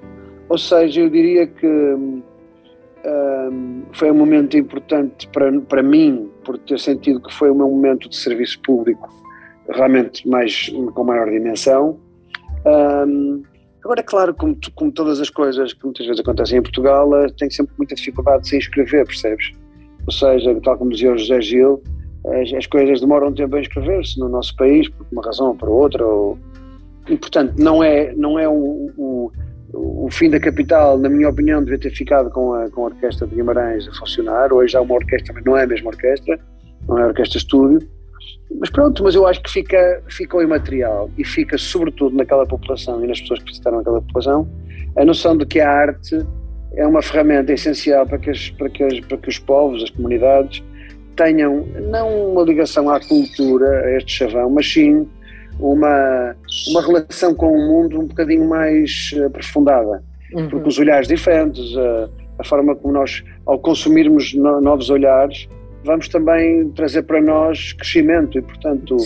Ou 0.48 0.58
seja, 0.58 1.02
eu 1.02 1.10
diria 1.10 1.48
que 1.48 2.24
um, 3.06 3.84
foi 3.92 4.12
um 4.12 4.16
momento 4.16 4.58
importante 4.58 5.28
para, 5.28 5.52
para 5.62 5.84
mim, 5.84 6.30
por 6.44 6.58
ter 6.58 6.80
sentido 6.80 7.22
que 7.22 7.34
foi 7.34 7.50
o 7.50 7.56
meu 7.56 7.70
momento 7.70 8.10
de 8.10 8.16
serviço 8.16 8.60
público 8.62 9.10
realmente 9.70 10.28
mais, 10.28 10.70
com 10.94 11.04
maior 11.04 11.30
dimensão. 11.30 12.00
Um, 12.66 13.44
agora, 13.84 14.00
é 14.00 14.04
claro, 14.04 14.34
como, 14.34 14.58
como 14.76 14.92
todas 14.92 15.20
as 15.20 15.30
coisas 15.30 15.74
que 15.74 15.84
muitas 15.84 16.06
vezes 16.06 16.22
acontecem 16.22 16.60
em 16.60 16.62
Portugal, 16.62 17.10
tem 17.38 17.50
sempre 17.50 17.74
muita 17.78 17.96
dificuldade 17.96 18.44
de 18.44 18.50
se 18.50 18.58
inscrever, 18.58 19.06
percebes? 19.06 19.52
Ou 20.06 20.12
seja, 20.12 20.60
tal 20.62 20.78
como 20.78 20.92
dizia 20.92 21.14
o 21.14 21.18
José 21.18 21.42
Gil, 21.42 21.82
as, 22.26 22.54
as 22.54 22.68
coisas 22.68 23.02
demoram 23.02 23.28
um 23.28 23.34
tempo 23.34 23.56
a 23.56 23.60
inscrever-se 23.60 24.20
no 24.20 24.30
nosso 24.30 24.56
país, 24.56 24.90
por 24.90 25.06
uma 25.12 25.24
razão 25.24 25.48
ou 25.48 25.56
por 25.56 25.70
outra, 25.70 26.06
ou, 26.06 26.38
e 27.08 27.18
portanto 27.18 27.56
não 27.58 27.84
é, 27.84 28.14
não 28.14 28.40
é 28.40 28.48
o, 28.48 28.92
o, 28.98 29.32
o, 29.74 30.08
fim 30.12 30.30
da 30.30 30.40
capital, 30.40 30.98
na 30.98 31.10
minha 31.10 31.28
opinião, 31.28 31.64
devia 31.64 31.80
ter 31.80 31.92
ficado 31.92 32.30
com 32.30 32.54
a, 32.54 32.70
com 32.70 32.82
a 32.82 32.86
Orquestra 32.86 33.26
de 33.28 33.36
Guimarães 33.36 33.88
a 33.88 33.94
funcionar, 33.94 34.54
hoje 34.54 34.78
há 34.78 34.82
uma 34.82 34.94
orquestra, 34.94 35.34
mas 35.34 35.44
não 35.44 35.58
é 35.58 35.64
a 35.64 35.68
mesma 35.68 35.90
orquestra, 35.90 36.40
não 36.88 37.00
é 37.00 37.04
a 37.04 37.08
orquestra 37.08 37.38
estúdio, 37.40 37.88
mas 38.60 38.70
pronto, 38.70 39.04
mas 39.04 39.16
eu 39.16 39.26
acho 39.26 39.42
que 39.42 39.50
fica, 39.50 40.04
fica 40.08 40.38
o 40.38 40.42
imaterial 40.42 41.10
e 41.18 41.26
fica 41.26 41.58
sobretudo 41.58 42.16
naquela 42.16 42.46
população 42.46 43.04
e 43.04 43.08
nas 43.08 43.20
pessoas 43.20 43.40
que 43.40 43.46
visitaram 43.46 43.80
aquela 43.80 44.02
população. 44.02 44.48
A 44.96 45.04
noção 45.04 45.36
de 45.36 45.46
que 45.46 45.60
a 45.60 45.70
arte 45.70 46.24
é 46.76 46.86
uma 46.86 47.02
ferramenta 47.02 47.52
essencial 47.52 48.06
para 48.06 48.20
que, 48.20 48.30
as, 48.30 48.50
para 48.52 48.70
que, 48.70 48.84
as, 48.84 49.00
para 49.02 49.18
que 49.18 49.30
os 49.30 49.40
povos, 49.40 49.84
as 49.84 49.90
comunidades, 49.90 50.64
tenham 51.16 51.66
não 51.90 52.32
uma 52.32 52.44
ligação 52.44 52.90
à 52.90 53.00
cultura, 53.00 53.86
a 53.86 53.98
este 53.98 54.12
chavão, 54.12 54.50
mas 54.50 54.72
sim 54.72 55.08
uma, 55.60 56.36
uma 56.70 56.82
relação 56.82 57.34
com 57.34 57.52
o 57.54 57.58
mundo 57.58 58.00
um 58.00 58.06
bocadinho 58.06 58.48
mais 58.48 59.14
aprofundada. 59.26 60.04
Uhum. 60.34 60.50
Porque 60.50 60.70
os 60.70 60.80
olhares 60.80 61.08
diferentes, 61.08 61.78
a, 61.78 62.10
a, 62.40 62.44
forma 62.44 62.76
como 62.76 62.94
nós, 62.94 63.24
ao 63.46 63.60
consumirmos 63.60 64.34
no, 64.34 64.60
novos 64.60 64.90
olhares, 64.90 65.48
vamos 65.84 66.08
também 66.08 66.70
trazer 66.70 67.04
para 67.04 67.22
nós 67.22 67.74
crescimento 67.74 68.38
e, 68.38 68.42
portanto, 68.42 68.98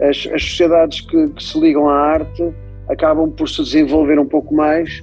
as, 0.00 0.28
as, 0.32 0.42
sociedades 0.42 1.00
que, 1.00 1.28
que, 1.28 1.42
se 1.42 1.58
ligam 1.58 1.88
à 1.88 1.94
arte 1.94 2.52
acabam 2.88 3.30
por 3.30 3.48
se 3.48 3.62
desenvolver 3.62 4.18
um 4.18 4.26
pouco 4.26 4.54
mais 4.54 5.02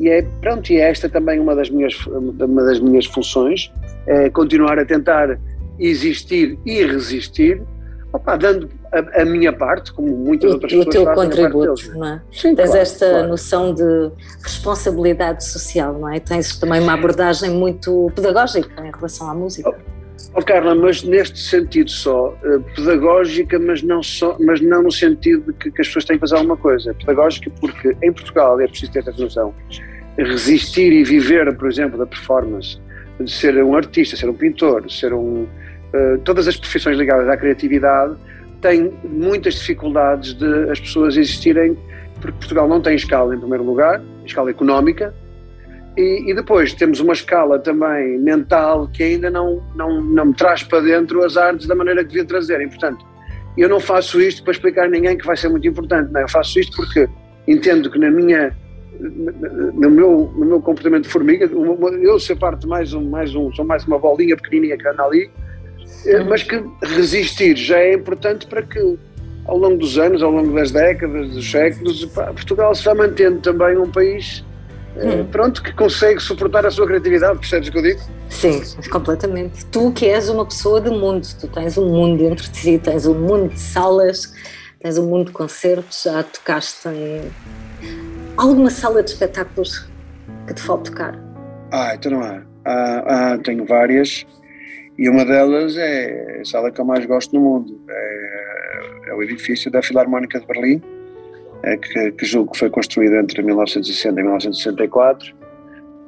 e 0.00 0.08
é, 0.08 0.22
pronto, 0.40 0.72
e 0.72 0.76
é 0.76 0.88
esta 0.88 1.10
também 1.10 1.38
uma 1.38 1.54
das 1.54 1.68
minhas, 1.68 1.94
uma 2.06 2.64
das 2.64 2.80
minhas 2.80 3.04
funções, 3.04 3.70
é 4.06 4.30
continuar 4.30 4.78
a 4.78 4.84
tentar 4.84 5.38
existir 5.78 6.58
e 6.64 6.82
resistir, 6.84 7.62
opa, 8.10 8.34
dando 8.36 8.70
a, 8.92 9.22
a, 9.22 9.24
minha 9.24 9.52
parte, 9.52 9.92
como 9.92 10.08
muitas 10.16 10.50
o, 10.50 10.54
outras 10.54 10.72
pessoas 10.72 10.86
o 10.86 10.90
teu 10.90 11.14
contributo, 11.14 11.98
não 11.98 12.06
é? 12.06 12.22
Sim, 12.32 12.54
Tens 12.54 12.66
claro, 12.66 12.82
esta 12.82 13.08
claro. 13.08 13.28
noção 13.28 13.74
de 13.74 14.10
responsabilidade 14.42 15.44
social, 15.44 15.94
não 15.94 16.08
é? 16.08 16.18
Tens 16.18 16.58
também 16.58 16.80
uma 16.80 16.94
abordagem 16.94 17.50
muito 17.50 18.10
pedagógica 18.14 18.84
em 18.84 18.90
relação 18.90 19.30
à 19.30 19.34
música. 19.34 19.70
Oh, 19.70 20.38
oh 20.40 20.42
Carla, 20.42 20.74
mas 20.74 21.04
neste 21.04 21.38
sentido 21.38 21.90
só, 21.90 22.36
eh, 22.42 22.58
pedagógica, 22.74 23.58
mas 23.58 23.82
não, 23.82 24.02
só, 24.02 24.36
mas 24.40 24.60
não 24.60 24.82
no 24.82 24.90
sentido 24.90 25.52
de 25.52 25.58
que, 25.58 25.70
que 25.70 25.80
as 25.80 25.86
pessoas 25.86 26.04
têm 26.04 26.16
que 26.16 26.20
fazer 26.20 26.34
alguma 26.34 26.56
coisa. 26.56 26.92
Pedagógica 26.94 27.50
porque 27.60 27.96
em 28.02 28.12
Portugal, 28.12 28.60
é 28.60 28.66
preciso 28.66 28.90
ter 28.90 29.00
essa 29.00 29.12
noção, 29.12 29.54
resistir 30.18 30.92
e 30.92 31.04
viver, 31.04 31.56
por 31.56 31.70
exemplo, 31.70 31.96
da 31.96 32.06
performance, 32.06 32.78
de 33.20 33.30
ser 33.30 33.62
um 33.62 33.76
artista, 33.76 34.16
ser 34.16 34.28
um 34.28 34.34
pintor, 34.34 34.90
ser 34.90 35.14
um, 35.14 35.46
eh, 35.92 36.18
todas 36.24 36.48
as 36.48 36.56
profissões 36.56 36.98
ligadas 36.98 37.28
à 37.28 37.36
criatividade 37.36 38.16
têm 38.60 38.92
muitas 39.04 39.54
dificuldades 39.54 40.34
de 40.34 40.70
as 40.70 40.80
pessoas 40.80 41.16
existirem, 41.16 41.76
porque 42.20 42.38
Portugal 42.38 42.68
não 42.68 42.80
tem 42.80 42.94
escala, 42.94 43.34
em 43.34 43.38
primeiro 43.38 43.64
lugar, 43.64 44.02
escala 44.24 44.50
económica, 44.50 45.14
e, 45.96 46.30
e, 46.30 46.34
depois 46.34 46.72
temos 46.72 47.00
uma 47.00 47.12
escala 47.12 47.58
também 47.58 48.16
mental 48.18 48.88
que 48.88 49.02
ainda 49.02 49.28
não, 49.28 49.60
não, 49.74 50.00
não 50.00 50.26
me 50.26 50.34
traz 50.34 50.62
para 50.62 50.80
dentro 50.80 51.24
as 51.24 51.36
artes 51.36 51.66
da 51.66 51.74
maneira 51.74 52.02
que 52.04 52.10
devia 52.10 52.24
trazer. 52.24 52.60
E, 52.60 52.68
portanto, 52.68 53.04
eu 53.58 53.68
não 53.68 53.80
faço 53.80 54.20
isto 54.20 54.42
para 54.44 54.52
explicar 54.52 54.84
a 54.84 54.88
ninguém 54.88 55.18
que 55.18 55.26
vai 55.26 55.36
ser 55.36 55.48
muito 55.48 55.66
importante, 55.66 56.12
não 56.12 56.20
é? 56.20 56.24
Eu 56.24 56.28
faço 56.28 56.60
isto 56.60 56.76
porque 56.76 57.08
entendo 57.46 57.90
que 57.90 57.98
na 57.98 58.08
minha 58.08 58.54
no 59.00 59.90
meu, 59.90 60.32
no 60.36 60.44
meu 60.44 60.60
comportamento 60.60 61.04
de 61.04 61.08
formiga, 61.08 61.46
eu 62.02 62.20
ser 62.20 62.36
parte 62.36 62.66
mais 62.66 62.92
um, 62.92 63.08
mais 63.08 63.34
um, 63.34 63.52
sou 63.52 63.64
mais 63.64 63.84
uma 63.86 63.98
bolinha 63.98 64.36
pequenininha 64.36 64.76
que 64.76 64.86
anda 64.86 65.02
ali, 65.02 65.30
mas 66.28 66.42
que 66.42 66.62
resistir 66.82 67.56
já 67.56 67.78
é 67.78 67.94
importante 67.94 68.46
para 68.46 68.62
que 68.62 68.98
ao 69.44 69.56
longo 69.56 69.78
dos 69.78 69.98
anos, 69.98 70.22
ao 70.22 70.30
longo 70.30 70.54
das 70.54 70.70
décadas, 70.70 71.30
dos 71.30 71.50
séculos, 71.50 72.04
Portugal 72.04 72.74
se 72.74 72.84
vá 72.84 72.94
mantendo 72.94 73.40
também 73.40 73.76
um 73.76 73.90
país 73.90 74.44
hum. 74.96 75.24
pronto, 75.30 75.62
que 75.62 75.72
consegue 75.72 76.20
suportar 76.20 76.66
a 76.66 76.70
sua 76.70 76.86
criatividade, 76.86 77.38
percebes 77.38 77.68
o 77.68 77.72
que 77.72 77.78
eu 77.78 77.82
digo? 77.82 78.00
Sim, 78.28 78.62
completamente. 78.90 79.64
Tu 79.66 79.92
que 79.92 80.06
és 80.06 80.28
uma 80.28 80.44
pessoa 80.44 80.80
de 80.80 80.90
mundo, 80.90 81.26
tu 81.40 81.48
tens 81.48 81.76
um 81.76 81.88
mundo 81.88 82.18
dentro 82.18 82.44
de 82.44 82.52
ti, 82.52 82.78
tens 82.78 83.06
um 83.06 83.14
mundo 83.14 83.52
de 83.52 83.60
salas, 83.60 84.32
tens 84.80 84.98
um 84.98 85.06
mundo 85.06 85.26
de 85.26 85.32
concertos, 85.32 86.02
já 86.04 86.22
tocaste 86.22 86.88
em 86.88 87.30
alguma 88.36 88.70
sala 88.70 89.02
de 89.02 89.10
espetáculos 89.10 89.86
que 90.46 90.54
te 90.54 90.62
falta 90.62 90.90
tocar? 90.90 91.18
Ah, 91.72 91.94
então 91.94 92.12
não 92.12 92.22
há. 92.22 92.42
Ah, 92.64 93.04
ah, 93.06 93.38
tenho 93.42 93.64
várias. 93.64 94.26
E 95.00 95.08
uma 95.08 95.24
delas 95.24 95.78
é 95.78 96.40
a 96.42 96.44
sala 96.44 96.70
que 96.70 96.78
eu 96.78 96.84
mais 96.84 97.06
gosto 97.06 97.34
no 97.34 97.40
mundo. 97.40 97.80
É, 97.88 99.08
é 99.08 99.14
o 99.14 99.22
edifício 99.22 99.70
da 99.70 99.80
Filarmónica 99.80 100.38
de 100.38 100.46
Berlim, 100.46 100.82
é, 101.62 101.74
que, 101.78 102.12
que, 102.12 102.26
julgo 102.26 102.52
que 102.52 102.58
foi 102.58 102.68
construído 102.68 103.14
entre 103.14 103.40
1960 103.40 104.20
e 104.20 104.22
1964 104.22 105.34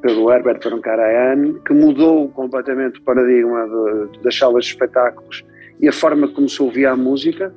pelo 0.03 0.31
Herbert 0.31 0.61
von 0.63 0.79
Karajan, 0.83 1.55
que 1.67 1.73
mudou 1.73 2.29
completamente 2.33 3.01
o 3.01 3.03
paradigma 3.03 3.67
de, 3.67 4.19
das 4.23 4.37
salas 4.37 4.67
de 4.67 4.73
espetáculos 4.73 5.43
e 5.81 5.89
a 5.89 5.93
forma 5.93 6.29
como 6.29 6.47
se 6.47 6.63
ouvia 6.63 6.91
a 6.91 6.97
música, 6.97 7.51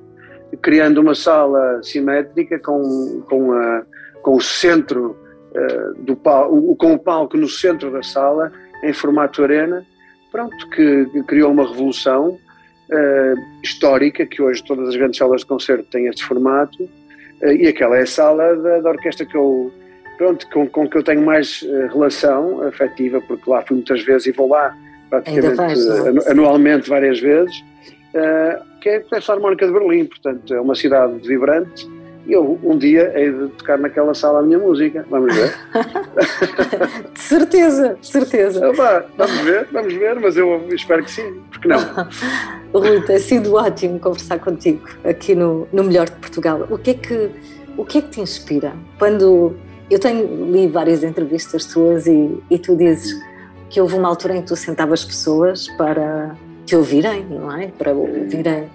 criando 0.61 1.01
uma 1.01 1.15
sala 1.15 1.83
simétrica 1.83 2.57
com, 2.59 3.21
com, 3.27 3.51
a, 3.51 3.83
com 4.21 4.37
o 4.37 4.41
centro 4.41 5.17
uh, 5.51 6.01
do 6.01 6.15
palco, 6.15 6.77
com 6.77 6.93
o 6.93 6.99
palco 6.99 7.35
no 7.35 7.49
centro 7.49 7.91
da 7.91 8.01
sala, 8.01 8.53
em 8.81 8.93
formato 8.93 9.43
arena, 9.43 9.85
pronto, 10.35 10.69
que, 10.69 11.23
criou 11.23 11.49
uma 11.49 11.65
revolução 11.65 12.31
uh, 12.31 13.61
histórica, 13.63 14.25
que 14.25 14.41
hoje 14.41 14.61
todas 14.65 14.89
as 14.89 14.95
grandes 14.97 15.17
salas 15.17 15.41
de 15.41 15.47
concerto 15.47 15.85
têm 15.85 16.07
este 16.07 16.25
formato, 16.25 16.83
uh, 16.83 17.51
e 17.57 17.67
aquela 17.69 17.97
é 17.97 18.01
a 18.01 18.05
sala 18.05 18.53
da, 18.57 18.81
da 18.81 18.89
orquestra 18.89 19.25
que 19.25 19.37
eu, 19.37 19.71
pronto, 20.17 20.45
com, 20.49 20.67
com 20.67 20.89
que 20.89 20.97
eu 20.97 21.03
tenho 21.03 21.21
mais 21.21 21.61
uh, 21.61 21.87
relação 21.87 22.61
afetiva, 22.67 23.21
porque 23.21 23.49
lá 23.49 23.61
fui 23.61 23.77
muitas 23.77 24.03
vezes 24.03 24.27
e 24.27 24.31
vou 24.33 24.49
lá 24.49 24.75
praticamente 25.09 25.55
faz, 25.55 26.27
anualmente 26.27 26.89
várias 26.89 27.21
vezes, 27.21 27.63
que 28.81 28.89
é 28.89 29.03
a 29.11 29.31
Harmónica 29.31 29.67
de 29.67 29.71
Berlim, 29.71 30.05
portanto 30.05 30.53
é 30.53 30.59
uma 30.59 30.75
cidade 30.75 31.25
vibrante, 31.25 31.87
e 32.25 32.33
eu 32.33 32.59
um 32.63 32.77
dia 32.77 33.11
hei 33.15 33.31
de 33.31 33.47
tocar 33.49 33.77
naquela 33.77 34.13
sala 34.13 34.39
a 34.39 34.41
minha 34.41 34.57
música. 34.57 35.05
Vamos 35.09 35.35
ver. 35.35 35.53
de 37.13 37.19
certeza, 37.19 37.97
de 37.99 38.07
certeza. 38.07 38.69
Opa, 38.69 39.05
vamos 39.17 39.37
ver, 39.41 39.67
vamos 39.71 39.93
ver, 39.93 40.19
mas 40.19 40.35
eu 40.37 40.67
espero 40.73 41.03
que 41.03 41.11
sim, 41.11 41.41
porque 41.51 41.67
não? 41.67 41.79
Rui, 42.73 43.01
tem 43.01 43.19
sido 43.19 43.53
ótimo 43.53 43.99
conversar 43.99 44.39
contigo 44.39 44.81
aqui 45.03 45.35
no, 45.35 45.67
no 45.71 45.83
Melhor 45.83 46.09
de 46.09 46.15
Portugal. 46.15 46.67
O 46.69 46.77
que 46.77 46.91
é 46.91 46.93
que, 46.95 47.29
o 47.77 47.85
que, 47.85 47.99
é 47.99 48.01
que 48.01 48.09
te 48.09 48.21
inspira? 48.21 48.73
Quando 48.97 49.55
eu 49.89 49.99
tenho 49.99 50.51
li 50.51 50.67
várias 50.67 51.03
entrevistas 51.03 51.65
tuas 51.65 52.07
e, 52.07 52.37
e 52.49 52.57
tu 52.57 52.75
dizes 52.75 53.21
que 53.69 53.79
houve 53.79 53.95
uma 53.95 54.07
altura 54.07 54.35
em 54.35 54.41
que 54.41 54.47
tu 54.47 54.55
sentavas 54.55 55.05
pessoas 55.05 55.67
para 55.77 56.35
te 56.65 56.75
ouvirem, 56.75 57.25
não 57.25 57.55
é? 57.55 57.67
Para 57.67 57.93
ouvirem 57.93 58.69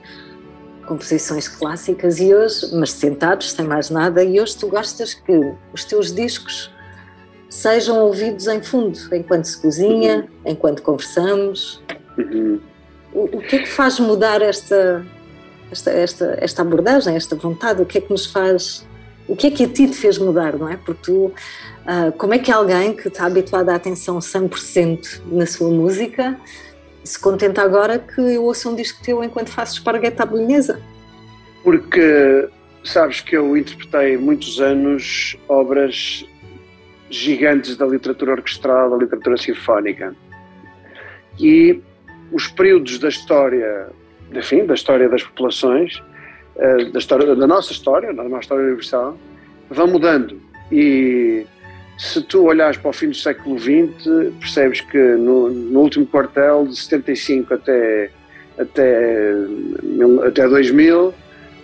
composições 0.91 1.47
clássicas 1.47 2.19
e 2.19 2.35
hoje, 2.35 2.75
mas 2.75 2.91
sentados, 2.91 3.53
sem 3.53 3.65
mais 3.65 3.91
nada, 3.91 4.25
e 4.25 4.41
hoje 4.41 4.57
tu 4.57 4.67
gostas 4.67 5.15
que 5.15 5.55
os 5.73 5.85
teus 5.85 6.13
discos 6.13 6.69
sejam 7.49 8.01
ouvidos 8.01 8.49
em 8.49 8.61
fundo, 8.61 8.99
enquanto 9.13 9.45
se 9.45 9.63
cozinha, 9.63 10.29
enquanto 10.45 10.83
conversamos. 10.83 11.81
Uhum. 12.19 12.61
O, 13.13 13.23
o, 13.23 13.41
que 13.41 13.57
é 13.57 13.59
que 13.61 13.69
faz 13.69 14.01
mudar 14.01 14.43
esta, 14.43 15.07
esta, 15.71 15.93
esta, 15.93 16.39
esta 16.41 16.63
abordagem, 16.63 17.15
esta 17.15 17.37
vontade? 17.37 17.81
O 17.81 17.87
que 17.87 17.99
é 17.99 18.01
que 18.01 18.11
nos 18.11 18.27
faz. 18.27 18.85
O 19.29 19.37
que 19.37 19.47
é 19.47 19.51
que 19.53 19.63
a 19.63 19.69
ti 19.69 19.87
te 19.87 19.97
fez 19.97 20.19
mudar, 20.19 20.57
não 20.57 20.69
é? 20.69 20.77
Porque 20.77 21.03
tu, 21.05 21.27
uh, 21.27 22.11
como 22.19 22.35
é 22.35 22.39
que 22.41 22.51
alguém 22.51 22.97
que 22.97 23.07
está 23.07 23.27
habituado 23.27 23.69
à 23.69 23.77
atenção 23.77 24.19
100% 24.19 25.23
na 25.31 25.47
sua 25.47 25.71
música 25.71 26.37
se 27.05 27.19
contenta 27.19 27.63
agora 27.63 27.99
que 27.99 28.21
eu 28.21 28.45
ouço 28.45 28.71
um 28.71 28.75
disco 28.75 29.03
teu 29.03 29.23
enquanto 29.25 29.51
faço 29.51 29.75
esparguete 29.75 30.21
à 30.21 30.27
bolonhesa. 30.27 30.81
Porque 31.63 32.49
sabes 32.85 33.21
que 33.21 33.37
eu 33.37 33.57
interpretei 33.57 34.17
muitos 34.17 34.61
anos 34.61 35.37
obras 35.49 36.27
gigantes 37.11 37.77
da 37.77 37.87
literatura 37.87 38.33
orquestral, 38.33 38.91
da 38.91 38.97
literatura 38.97 39.37
sinfónica. 39.37 40.15
E 41.39 41.81
os 42.31 42.47
períodos 42.47 42.99
da 42.99 43.09
história, 43.09 43.89
enfim, 44.33 44.65
da 44.65 44.75
história 44.75 45.09
das 45.09 45.23
populações, 45.23 46.01
eh, 46.57 46.85
da, 46.91 46.99
história, 46.99 47.35
da 47.35 47.47
nossa 47.47 47.73
história, 47.73 48.13
da 48.13 48.23
nossa 48.25 48.43
história 48.43 48.65
universal, 48.67 49.19
vão 49.69 49.89
mudando. 49.89 50.41
E 50.71 51.45
se 52.01 52.23
tu 52.23 52.45
olhares 52.45 52.79
para 52.79 52.89
o 52.89 52.93
fim 52.95 53.09
do 53.09 53.15
século 53.15 53.59
XX, 53.59 54.33
percebes 54.41 54.81
que 54.81 54.97
no, 54.97 55.51
no 55.51 55.81
último 55.81 56.07
quartel, 56.07 56.67
de 56.67 56.75
75 56.75 57.53
até, 57.53 58.11
até, 58.59 59.35
até 60.27 60.49
2000, 60.49 61.13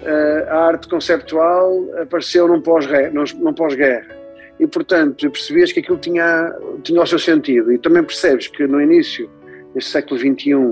eh, 0.03 0.47
a 0.51 0.59
arte 0.67 0.89
conceptual 0.89 1.89
apareceu 2.03 2.47
num 2.47 2.61
pós-guerra. 2.61 3.11
Num 3.11 3.55
pós-guerra. 3.55 4.15
E, 4.61 4.67
portanto, 4.67 5.31
percebias 5.31 5.73
que 5.73 5.81
aquilo 5.81 5.97
tinha, 5.97 6.55
tinha 6.83 7.01
o 7.01 7.07
seu 7.07 7.19
sentido. 7.19 7.73
E 7.73 7.79
também 7.79 8.03
percebes 8.03 8.47
que 8.47 8.67
no 8.67 8.81
início 8.81 9.31
deste 9.75 9.91
século 9.91 10.21
XXI 10.21 10.71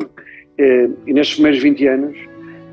eh, 0.58 0.90
e 1.06 1.14
nestes 1.14 1.36
primeiros 1.36 1.62
20 1.62 1.86
anos, 1.86 2.18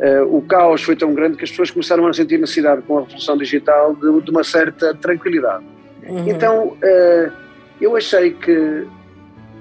eh, 0.01 0.21
o 0.23 0.41
caos 0.41 0.83
foi 0.83 0.97
tão 0.97 1.13
grande 1.13 1.37
que 1.37 1.45
as 1.45 1.51
pessoas 1.51 1.71
começaram 1.71 2.05
a 2.05 2.11
sentir 2.11 2.37
necessidade, 2.37 2.81
com 2.81 2.97
a 2.97 3.01
revolução 3.03 3.37
digital, 3.37 3.95
de, 3.95 4.21
de 4.23 4.29
uma 4.29 4.43
certa 4.43 4.93
tranquilidade. 4.93 5.63
Uhum. 6.07 6.29
Então, 6.29 6.77
eh, 6.81 7.31
eu 7.79 7.95
achei 7.95 8.31
que 8.31 8.87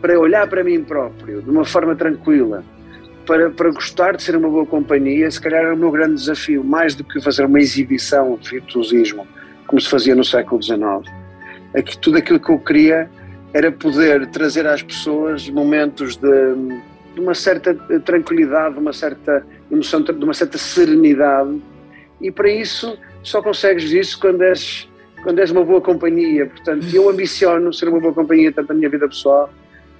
para 0.00 0.18
olhar 0.18 0.48
para 0.48 0.64
mim 0.64 0.83
próprio 0.83 1.42
de 1.42 1.50
uma 1.50 1.64
forma 1.64 1.94
tranquila, 1.94 2.64
para, 3.26 3.50
para 3.50 3.70
gostar 3.70 4.16
de 4.16 4.22
ser 4.22 4.35
uma 4.35 4.48
boa 4.48 4.66
companhia, 4.66 5.31
se 5.31 5.40
calhar 5.40 5.64
era 5.64 5.74
o 5.74 5.76
meu 5.76 5.90
grande 5.90 6.14
desafio, 6.14 6.64
mais 6.64 6.94
do 6.94 7.05
que 7.05 7.20
fazer 7.20 7.44
uma 7.44 7.61
exibição 7.61 8.37
de 8.40 8.50
virtuosismo, 8.50 9.26
como 9.66 9.81
se 9.81 9.88
fazia 9.88 10.14
no 10.14 10.24
século 10.24 10.62
XIX. 10.62 10.81
Que 11.85 11.96
tudo 11.98 12.18
aquilo 12.18 12.40
que 12.40 12.50
eu 12.50 12.59
queria 12.59 13.09
era 13.53 13.70
poder 13.70 14.26
trazer 14.29 14.66
às 14.66 14.83
pessoas 14.83 15.48
momentos 15.48 16.16
de, 16.16 16.55
de 17.14 17.20
uma 17.20 17.35
certa 17.35 17.74
tranquilidade, 18.05 18.74
de 18.74 18.81
uma 18.81 18.92
certa 18.92 19.46
emoção, 19.70 20.03
de 20.03 20.12
uma 20.12 20.35
certa 20.35 20.59
serenidade, 20.59 21.61
e 22.20 22.31
para 22.31 22.50
isso 22.50 22.98
só 23.22 23.40
consegues 23.40 23.92
isso 23.92 24.18
quando 24.18 24.42
és, 24.42 24.89
quando 25.22 25.38
és 25.38 25.50
uma 25.50 25.64
boa 25.64 25.80
companhia. 25.80 26.46
Portanto, 26.46 26.87
eu 26.92 27.09
ambiciono 27.09 27.72
ser 27.72 27.88
uma 27.88 28.00
boa 28.00 28.12
companhia 28.12 28.52
tanto 28.52 28.68
na 28.68 28.74
minha 28.74 28.88
vida 28.88 29.09
pessoal 29.09 29.50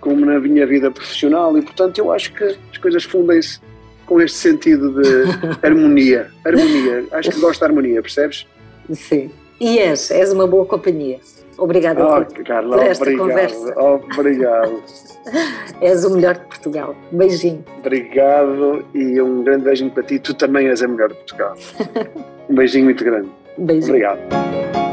como 0.01 0.25
na 0.25 0.41
minha 0.41 0.67
vida 0.67 0.91
profissional, 0.91 1.57
e 1.57 1.63
portanto 1.63 1.99
eu 1.99 2.11
acho 2.11 2.33
que 2.33 2.45
as 2.45 2.79
coisas 2.79 3.05
fundem-se 3.05 3.61
com 4.07 4.21
este 4.21 4.39
sentido 4.39 5.01
de 5.01 5.25
harmonia. 5.63 6.31
Harmonia. 6.45 7.05
Acho 7.13 7.31
que 7.31 7.41
gosto 7.41 7.61
de 7.61 7.67
harmonia, 7.67 8.03
percebes? 8.03 8.47
Sim. 8.93 9.31
E 9.61 9.79
és, 9.79 10.11
és 10.11 10.33
uma 10.33 10.47
boa 10.47 10.65
companhia. 10.65 11.21
Obrigada 11.59 12.03
oh, 12.03 12.25
por, 12.25 12.43
Carla, 12.45 12.79
por 12.79 12.87
esta 12.87 13.05
obrigado, 13.05 13.29
conversa. 13.29 13.75
Obrigado. 13.79 14.83
és 15.83 16.05
o 16.05 16.11
melhor 16.11 16.35
de 16.35 16.47
Portugal. 16.47 16.97
Beijinho. 17.13 17.63
Obrigado 17.79 18.85
e 18.95 19.21
um 19.21 19.45
grande 19.45 19.65
beijinho 19.65 19.91
para 19.91 20.03
ti. 20.03 20.19
Tu 20.19 20.33
também 20.33 20.69
és 20.69 20.83
a 20.83 20.89
melhor 20.89 21.11
de 21.11 21.17
Portugal. 21.17 21.55
um 22.49 22.55
beijinho 22.55 22.87
muito 22.87 23.05
grande. 23.05 23.29
Beijinho. 23.59 23.91
Obrigado. 23.91 24.90